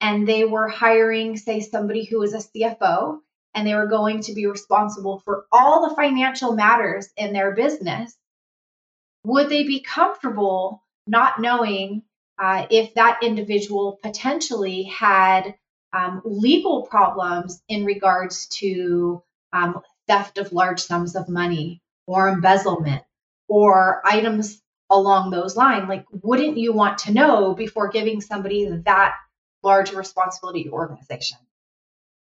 and 0.00 0.26
they 0.26 0.44
were 0.44 0.68
hiring, 0.68 1.36
say, 1.36 1.60
somebody 1.60 2.04
who 2.04 2.18
was 2.18 2.34
a 2.34 2.38
CFO 2.38 3.18
and 3.54 3.66
they 3.66 3.74
were 3.74 3.86
going 3.86 4.20
to 4.22 4.34
be 4.34 4.46
responsible 4.46 5.18
for 5.20 5.44
all 5.52 5.88
the 5.88 5.94
financial 5.94 6.54
matters 6.54 7.08
in 7.16 7.32
their 7.32 7.52
business, 7.52 8.16
would 9.24 9.48
they 9.48 9.64
be 9.64 9.80
comfortable 9.80 10.82
not 11.06 11.40
knowing 11.40 12.02
uh, 12.38 12.66
if 12.70 12.94
that 12.94 13.22
individual 13.22 13.98
potentially 14.02 14.84
had 14.84 15.54
um, 15.92 16.22
legal 16.24 16.82
problems 16.82 17.62
in 17.68 17.84
regards 17.84 18.46
to 18.46 19.22
um, 19.52 19.82
theft 20.08 20.38
of 20.38 20.52
large 20.52 20.80
sums 20.80 21.14
of 21.14 21.28
money 21.28 21.82
or 22.12 22.28
embezzlement 22.28 23.02
or 23.48 24.02
items 24.04 24.60
along 24.90 25.30
those 25.30 25.56
lines? 25.56 25.88
Like, 25.88 26.04
wouldn't 26.10 26.58
you 26.58 26.72
want 26.72 26.98
to 26.98 27.12
know 27.12 27.54
before 27.54 27.88
giving 27.88 28.20
somebody 28.20 28.68
that 28.84 29.14
large 29.62 29.92
responsibility 29.92 30.68
organization? 30.68 31.38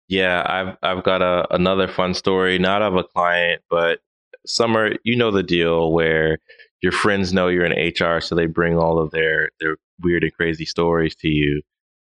Yeah, 0.07 0.43
I've 0.45 0.77
I've 0.81 1.03
got 1.03 1.21
a 1.21 1.45
another 1.53 1.87
fun 1.87 2.15
story, 2.15 2.57
not 2.57 2.81
of 2.81 2.95
a 2.95 3.03
client, 3.03 3.61
but 3.69 3.99
Sommer, 4.45 4.93
you 5.03 5.15
know 5.15 5.31
the 5.31 5.43
deal 5.43 5.91
where 5.91 6.39
your 6.81 6.91
friends 6.91 7.33
know 7.33 7.47
you're 7.49 7.65
in 7.65 7.93
HR, 7.93 8.21
so 8.21 8.35
they 8.35 8.45
bring 8.45 8.77
all 8.77 8.99
of 8.99 9.11
their 9.11 9.49
their 9.59 9.77
weird 10.01 10.23
and 10.23 10.33
crazy 10.33 10.65
stories 10.65 11.15
to 11.17 11.27
you. 11.27 11.61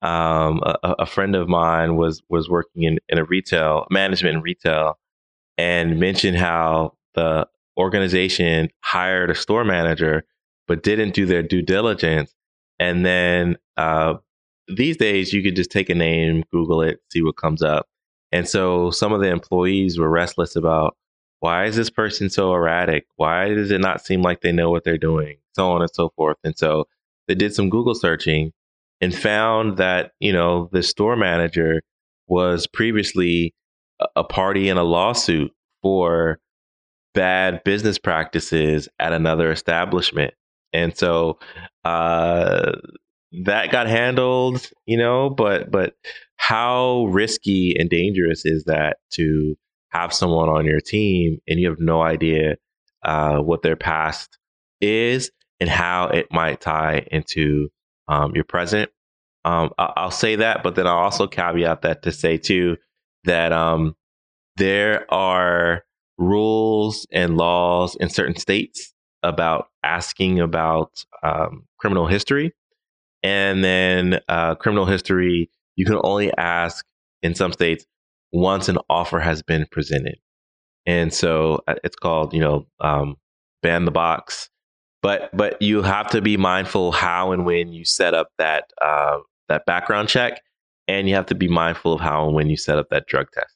Um, 0.01 0.61
a, 0.63 0.95
a, 0.99 1.05
friend 1.05 1.35
of 1.35 1.49
mine 1.49 1.97
was 1.97 2.21
was 2.29 2.49
working 2.49 2.83
in, 2.83 2.99
in 3.09 3.19
a 3.19 3.25
retail 3.25 3.85
management 3.89 4.37
in 4.37 4.41
retail, 4.41 4.97
and 5.57 5.99
mentioned 5.99 6.37
how 6.37 6.93
the 7.19 7.47
organization 7.77 8.69
hired 8.81 9.29
a 9.29 9.35
store 9.35 9.65
manager 9.65 10.23
but 10.67 10.83
didn't 10.83 11.13
do 11.13 11.25
their 11.25 11.43
due 11.43 11.61
diligence, 11.61 12.33
and 12.79 13.05
then 13.05 13.57
uh, 13.75 14.13
these 14.67 14.97
days 14.97 15.33
you 15.33 15.41
could 15.43 15.55
just 15.55 15.71
take 15.71 15.89
a 15.89 15.95
name, 15.95 16.43
Google 16.51 16.81
it, 16.81 16.99
see 17.11 17.21
what 17.23 17.37
comes 17.37 17.61
up. 17.61 17.87
And 18.31 18.47
so 18.47 18.91
some 18.91 19.11
of 19.11 19.21
the 19.21 19.29
employees 19.29 19.97
were 19.97 20.09
restless 20.09 20.55
about 20.55 20.95
why 21.39 21.65
is 21.65 21.75
this 21.75 21.89
person 21.89 22.29
so 22.29 22.53
erratic? 22.53 23.05
Why 23.15 23.49
does 23.49 23.71
it 23.71 23.81
not 23.81 24.05
seem 24.05 24.21
like 24.21 24.41
they 24.41 24.51
know 24.51 24.69
what 24.69 24.83
they're 24.83 24.97
doing? 24.97 25.37
So 25.55 25.71
on 25.71 25.81
and 25.81 25.89
so 25.93 26.09
forth. 26.15 26.37
And 26.43 26.57
so 26.57 26.87
they 27.27 27.35
did 27.35 27.55
some 27.55 27.69
Google 27.69 27.95
searching 27.95 28.51
and 29.01 29.15
found 29.15 29.77
that, 29.77 30.11
you 30.19 30.33
know, 30.33 30.69
the 30.71 30.83
store 30.83 31.15
manager 31.15 31.81
was 32.27 32.67
previously 32.67 33.55
a 34.15 34.23
party 34.23 34.69
in 34.69 34.77
a 34.77 34.83
lawsuit 34.83 35.51
for 35.81 36.39
bad 37.13 37.63
business 37.63 37.97
practices 37.97 38.87
at 38.99 39.13
another 39.13 39.51
establishment. 39.51 40.33
And 40.73 40.95
so 40.95 41.39
uh, 41.83 42.73
that 43.43 43.71
got 43.71 43.87
handled, 43.87 44.69
you 44.85 44.97
know, 44.97 45.29
but 45.29 45.71
but 45.71 45.95
how 46.37 47.05
risky 47.05 47.75
and 47.77 47.89
dangerous 47.89 48.45
is 48.45 48.65
that 48.65 48.97
to 49.11 49.55
have 49.89 50.13
someone 50.13 50.49
on 50.49 50.65
your 50.65 50.79
team 50.79 51.39
and 51.47 51.59
you 51.59 51.69
have 51.69 51.79
no 51.79 52.01
idea 52.01 52.55
uh, 53.03 53.37
what 53.37 53.61
their 53.61 53.75
past 53.75 54.37
is 54.81 55.31
and 55.59 55.69
how 55.69 56.07
it 56.07 56.27
might 56.31 56.61
tie 56.61 57.05
into 57.11 57.69
um, 58.07 58.31
your 58.35 58.43
present. 58.43 58.89
Um, 59.45 59.71
I- 59.77 60.03
will 60.03 60.11
say 60.11 60.35
that, 60.37 60.63
but 60.63 60.75
then 60.75 60.87
I'll 60.87 60.97
also 60.97 61.27
caveat 61.27 61.81
that 61.81 62.03
to 62.03 62.11
say 62.11 62.37
too 62.37 62.77
that 63.23 63.51
um, 63.51 63.95
there 64.57 65.11
are 65.13 65.83
rules 66.19 67.07
and 67.11 67.37
laws 67.37 67.95
in 67.95 68.09
certain 68.09 68.35
states 68.35 68.93
about 69.23 69.69
asking 69.83 70.39
about 70.39 71.03
um, 71.23 71.65
criminal 71.79 72.07
history 72.07 72.53
and 73.23 73.63
then 73.63 74.19
uh, 74.27 74.55
criminal 74.55 74.85
history, 74.85 75.49
you 75.75 75.85
can 75.85 75.99
only 76.03 76.31
ask 76.37 76.85
in 77.21 77.35
some 77.35 77.51
states 77.51 77.85
once 78.31 78.69
an 78.69 78.77
offer 78.89 79.19
has 79.19 79.41
been 79.41 79.65
presented. 79.71 80.15
And 80.85 81.13
so 81.13 81.61
uh, 81.67 81.75
it's 81.83 81.95
called, 81.95 82.33
you 82.33 82.39
know, 82.39 82.65
um, 82.79 83.15
ban 83.61 83.85
the 83.85 83.91
box. 83.91 84.49
But 85.01 85.35
but 85.35 85.61
you 85.61 85.81
have 85.81 86.09
to 86.11 86.21
be 86.21 86.35
mindful 86.35 86.91
how 86.91 87.31
and 87.31 87.45
when 87.45 87.71
you 87.71 87.85
set 87.85 88.13
up 88.13 88.29
that 88.37 88.65
uh, 88.83 89.19
that 89.47 89.65
background 89.65 90.09
check, 90.09 90.41
and 90.89 91.07
you 91.07 91.15
have 91.15 91.27
to 91.27 91.35
be 91.35 91.47
mindful 91.47 91.93
of 91.93 92.01
how 92.01 92.25
and 92.25 92.35
when 92.35 92.49
you 92.49 92.57
set 92.57 92.77
up 92.77 92.89
that 92.89 93.07
drug 93.07 93.27
test. 93.33 93.55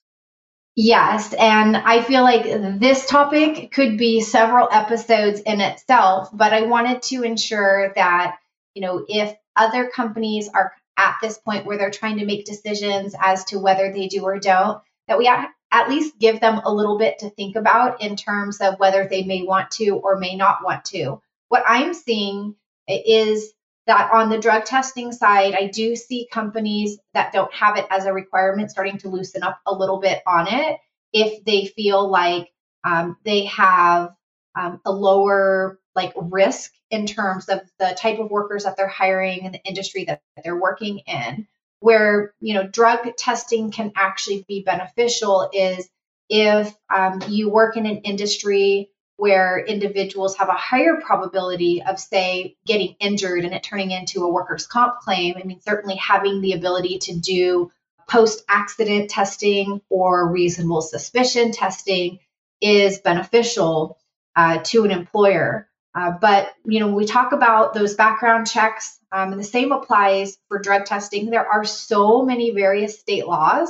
Yes, 0.76 1.34
and 1.34 1.78
I 1.78 2.02
feel 2.02 2.24
like 2.24 2.46
this 2.80 3.06
topic 3.06 3.72
could 3.72 3.98
be 3.98 4.22
several 4.22 4.68
episodes 4.72 5.40
in 5.42 5.62
itself, 5.62 6.30
but 6.34 6.52
I 6.52 6.64
wanted 6.64 7.04
to 7.04 7.24
ensure 7.24 7.94
that 7.96 8.38
you 8.74 8.82
know 8.82 9.06
if 9.08 9.36
other 9.56 9.88
companies 9.88 10.50
are 10.52 10.74
at 10.98 11.18
this 11.22 11.38
point 11.38 11.66
where 11.66 11.78
they're 11.78 11.92
trying 11.92 12.18
to 12.18 12.26
make 12.26 12.46
decisions 12.46 13.16
as 13.20 13.44
to 13.46 13.60
whether 13.60 13.94
they 13.94 14.08
do 14.08 14.24
or 14.24 14.40
don't, 14.40 14.82
that 15.08 15.20
we 15.20 15.28
at 15.28 15.90
least 15.90 16.18
give 16.18 16.40
them 16.40 16.62
a 16.66 16.74
little 16.74 16.98
bit 16.98 17.20
to 17.20 17.30
think 17.30 17.56
about 17.56 18.02
in 18.02 18.16
terms 18.16 18.60
of 18.60 18.80
whether 18.80 19.08
they 19.08 19.24
may 19.24 19.44
want 19.44 19.70
to 19.72 19.90
or 19.92 20.18
may 20.18 20.36
not 20.36 20.64
want 20.64 20.86
to. 20.86 21.22
What 21.50 21.64
I'm 21.68 21.94
seeing 21.94 22.56
is 22.88 23.54
that 23.88 24.12
on 24.14 24.30
the 24.30 24.38
drug 24.38 24.66
testing 24.66 25.12
side, 25.12 25.54
I 25.56 25.68
do 25.68 25.96
see 25.96 26.28
companies 26.32 26.98
that 27.14 27.34
don't 27.34 27.54
have 27.54 27.78
it 27.78 27.86
as 27.90 28.06
a 28.06 28.14
requirement 28.14 28.72
starting 28.72 28.98
to 29.00 29.10
loosen 29.10 29.44
up 29.44 29.60
a 29.66 29.74
little 29.74 30.00
bit 30.00 30.22
on 30.26 30.48
it 30.48 30.78
if 31.12 31.44
they 31.44 31.66
feel 31.66 32.10
like 32.10 32.50
um, 32.84 33.18
they 33.24 33.46
have 33.46 34.14
um, 34.56 34.80
a 34.86 34.92
lower 34.92 35.80
like 35.96 36.14
risk 36.16 36.72
in 36.90 37.06
terms 37.06 37.50
of 37.50 37.62
the 37.80 37.96
type 37.98 38.20
of 38.20 38.32
workers 38.32 38.64
that 38.64 38.78
they're 38.78 38.88
hiring 38.88 39.42
and 39.46 39.54
the 39.54 39.64
industry 39.64 40.06
that 40.06 40.22
they're 40.44 40.60
working 40.60 41.00
in. 41.00 41.48
Where 41.80 42.34
you 42.40 42.54
know 42.54 42.66
drug 42.66 43.14
testing 43.18 43.72
can 43.72 43.92
actually 43.98 44.46
be 44.48 44.64
beneficial 44.64 45.50
is 45.52 45.90
if 46.30 46.74
um, 46.94 47.22
you 47.28 47.50
work 47.50 47.76
in 47.76 47.86
an 47.86 47.98
industry 47.98 48.90
where 49.18 49.60
individuals 49.60 50.36
have 50.38 50.50
a 50.50 50.54
higher 50.54 51.00
probability 51.02 51.84
of 51.84 52.00
say 52.00 52.56
getting 52.66 52.96
injured 53.00 53.46
and 53.46 53.54
it 53.54 53.64
turning 53.64 53.92
into 53.92 54.24
a 54.24 54.32
workers 54.32 54.68
comp 54.68 55.00
claim 55.00 55.36
i 55.38 55.44
mean 55.44 55.60
certainly 55.62 55.96
having 55.96 56.42
the 56.42 56.54
ability 56.54 57.00
to 57.00 57.16
do 57.16 57.72
post 58.10 58.44
accident 58.50 59.10
testing 59.10 59.82
or 59.90 60.32
reasonable 60.32 60.82
suspicion 60.82 61.52
testing 61.52 62.20
is 62.62 63.00
beneficial 63.00 63.98
uh, 64.36 64.58
to 64.64 64.84
an 64.84 64.92
employer 64.92 65.70
uh, 65.96 66.12
but 66.20 66.54
you 66.66 66.80
know, 66.80 66.88
we 66.88 67.06
talk 67.06 67.34
about 67.34 67.74
those 67.74 67.94
background 67.94 68.48
checks, 68.48 68.98
um, 69.12 69.32
and 69.32 69.40
the 69.40 69.46
same 69.46 69.72
applies 69.72 70.38
for 70.48 70.60
drug 70.60 70.86
testing. 70.86 71.30
There 71.30 71.48
are 71.48 71.66
so 71.66 72.24
many 72.24 72.52
various 72.52 73.00
state 73.00 73.28
laws, 73.28 73.70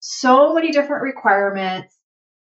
so 0.00 0.54
many 0.54 0.72
different 0.72 1.02
requirements, 1.02 1.94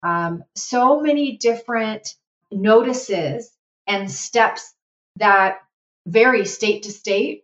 um, 0.04 0.44
so 0.56 1.00
many 1.02 1.38
different 1.38 2.16
notices 2.52 3.52
and 3.88 4.12
steps 4.12 4.74
that 5.16 5.58
vary 6.06 6.46
state 6.46 6.84
to 6.84 6.92
state. 6.92 7.44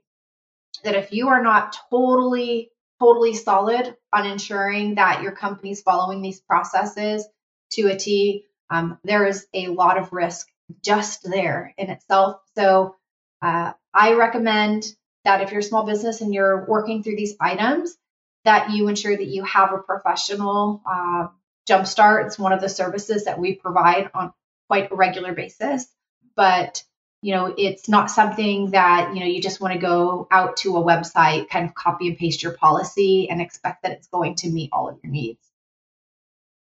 That 0.84 0.96
if 0.96 1.12
you 1.12 1.30
are 1.30 1.44
not 1.44 1.76
totally, 1.90 2.72
totally 3.00 3.34
solid 3.34 3.96
on 4.14 4.26
ensuring 4.26 4.96
that 4.96 5.24
your 5.24 5.34
company's 5.34 5.82
following 5.82 6.22
these 6.22 6.40
processes 6.40 7.26
to 7.72 7.88
a 7.88 7.98
T, 7.98 8.46
um, 8.70 8.98
there 9.04 9.26
is 9.26 9.46
a 9.54 9.68
lot 9.68 9.98
of 9.98 10.14
risk 10.14 10.48
just 10.84 11.24
there 11.24 11.74
in 11.78 11.90
itself. 11.90 12.42
So 12.56 12.96
uh, 13.42 13.74
I 13.94 14.14
recommend 14.14 14.86
that 15.26 15.42
if 15.42 15.52
you're 15.52 15.60
a 15.60 15.64
small 15.64 15.86
business 15.86 16.22
and 16.22 16.34
you're 16.34 16.66
working 16.66 17.04
through 17.04 17.18
these 17.18 17.36
items, 17.42 17.98
that 18.46 18.72
you 18.72 18.88
ensure 18.88 19.16
that 19.16 19.28
you 19.28 19.44
have 19.44 19.74
a 19.74 19.80
professional 19.80 20.82
uh, 20.90 21.28
jumpstart. 21.70 22.26
It's 22.26 22.40
one 22.40 22.54
of 22.54 22.62
the 22.62 22.70
services 22.70 23.26
that 23.26 23.40
we 23.40 23.56
provide 23.56 24.10
on 24.14 24.34
quite 24.68 24.92
a 24.92 24.96
regular 24.96 25.34
basis, 25.34 25.88
but 26.36 26.84
you 27.22 27.34
know 27.34 27.54
it's 27.58 27.90
not 27.90 28.10
something 28.10 28.72
that 28.72 29.14
you 29.14 29.20
know 29.20 29.26
you 29.26 29.42
just 29.42 29.60
want 29.60 29.74
to 29.74 29.80
go 29.80 30.28
out 30.32 30.58
to 30.58 30.78
a 30.78 30.84
website 30.84 31.50
kind 31.50 31.68
of 31.68 31.76
copy 31.76 32.08
and 32.08 32.18
paste 32.18 32.42
your 32.42 32.54
policy 32.54 33.30
and 33.30 33.42
expect 33.42 33.84
that 33.84 33.92
it's 33.92 34.08
going 34.08 34.36
to 34.36 34.50
meet 34.50 34.70
all 34.72 34.88
of 34.88 34.98
your 35.04 35.12
needs 35.12 35.46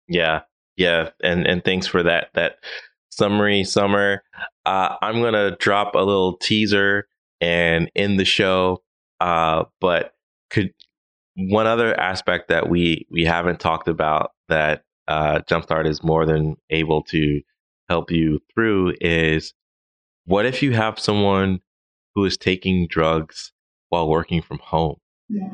yeah 0.09 0.41
yeah 0.75 1.11
and 1.23 1.47
and 1.47 1.63
thanks 1.63 1.87
for 1.87 2.03
that 2.03 2.27
that 2.33 2.57
summary 3.13 3.63
Sommer. 3.63 4.23
Uh, 4.65 4.95
I'm 5.01 5.21
gonna 5.21 5.55
drop 5.57 5.95
a 5.95 5.99
little 5.99 6.37
teaser 6.37 7.07
and 7.39 7.89
end 7.95 8.19
the 8.19 8.25
show. 8.25 8.81
Uh, 9.19 9.65
but 9.79 10.13
could 10.49 10.73
one 11.35 11.67
other 11.67 11.97
aspect 11.99 12.49
that 12.49 12.69
we 12.69 13.07
we 13.09 13.23
haven't 13.25 13.59
talked 13.59 13.87
about 13.87 14.31
that 14.49 14.83
uh, 15.07 15.39
Jumpstart 15.49 15.87
is 15.87 16.03
more 16.03 16.25
than 16.25 16.57
able 16.69 17.03
to 17.03 17.41
help 17.89 18.11
you 18.11 18.39
through 18.53 18.93
is 19.01 19.53
what 20.25 20.45
if 20.45 20.63
you 20.63 20.71
have 20.71 20.99
someone 20.99 21.59
who 22.15 22.25
is 22.25 22.37
taking 22.37 22.87
drugs 22.87 23.51
while 23.89 24.07
working 24.07 24.41
from 24.41 24.59
home? 24.59 24.97
Yeah. 25.29 25.49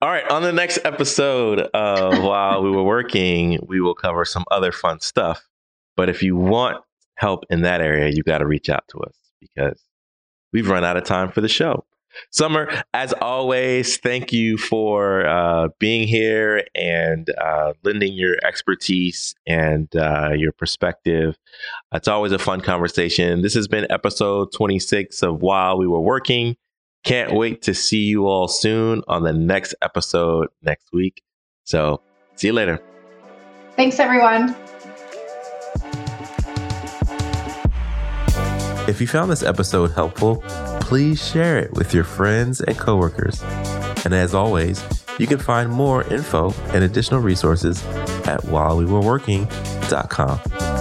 All 0.00 0.08
right, 0.08 0.28
on 0.30 0.42
the 0.42 0.52
next 0.52 0.78
episode 0.84 1.58
of 1.58 2.22
While 2.22 2.62
We 2.62 2.70
Were 2.70 2.84
Working, 2.84 3.58
we 3.66 3.80
will 3.80 3.96
cover 3.96 4.24
some 4.24 4.44
other 4.50 4.70
fun 4.70 5.00
stuff. 5.00 5.44
But 5.96 6.08
if 6.08 6.22
you 6.22 6.36
want 6.36 6.84
help 7.16 7.44
in 7.50 7.62
that 7.62 7.80
area, 7.80 8.12
you 8.14 8.22
got 8.22 8.38
to 8.38 8.46
reach 8.46 8.68
out 8.68 8.84
to 8.90 8.98
us 9.00 9.16
because 9.40 9.82
we've 10.52 10.68
run 10.68 10.84
out 10.84 10.96
of 10.96 11.02
time 11.02 11.32
for 11.32 11.40
the 11.40 11.48
show. 11.48 11.84
Sommer, 12.30 12.82
as 12.94 13.12
always, 13.14 13.96
thank 13.98 14.32
you 14.32 14.56
for 14.56 15.26
uh, 15.26 15.68
being 15.78 16.06
here 16.06 16.64
and 16.74 17.28
uh, 17.42 17.72
lending 17.84 18.12
your 18.12 18.36
expertise 18.46 19.34
and 19.46 19.94
uh, 19.96 20.30
your 20.36 20.52
perspective. 20.52 21.36
It's 21.92 22.08
always 22.08 22.32
a 22.32 22.38
fun 22.38 22.60
conversation. 22.60 23.42
This 23.42 23.54
has 23.54 23.68
been 23.68 23.86
episode 23.90 24.48
26 24.54 25.22
of 25.22 25.42
While 25.42 25.78
We 25.78 25.86
Were 25.86 26.00
Working. 26.00 26.56
Can't 27.04 27.34
wait 27.34 27.62
to 27.62 27.74
see 27.74 28.02
you 28.02 28.26
all 28.26 28.48
soon 28.48 29.02
on 29.08 29.22
the 29.22 29.32
next 29.32 29.74
episode 29.82 30.48
next 30.62 30.88
week. 30.92 31.22
So, 31.64 32.02
see 32.36 32.48
you 32.48 32.52
later. 32.52 32.82
Thanks, 33.76 34.00
everyone. 34.00 34.56
If 38.88 39.02
you 39.02 39.06
found 39.06 39.30
this 39.30 39.42
episode 39.42 39.92
helpful, 39.92 40.42
please 40.88 41.22
share 41.22 41.58
it 41.58 41.70
with 41.74 41.92
your 41.92 42.02
friends 42.02 42.62
and 42.62 42.78
coworkers. 42.78 43.42
And 44.06 44.14
as 44.14 44.34
always, 44.34 44.82
you 45.18 45.26
can 45.26 45.38
find 45.38 45.70
more 45.70 46.02
info 46.04 46.54
and 46.68 46.82
additional 46.82 47.20
resources 47.20 47.84
at 48.24 48.40
whilewewereworking.com. 48.44 50.77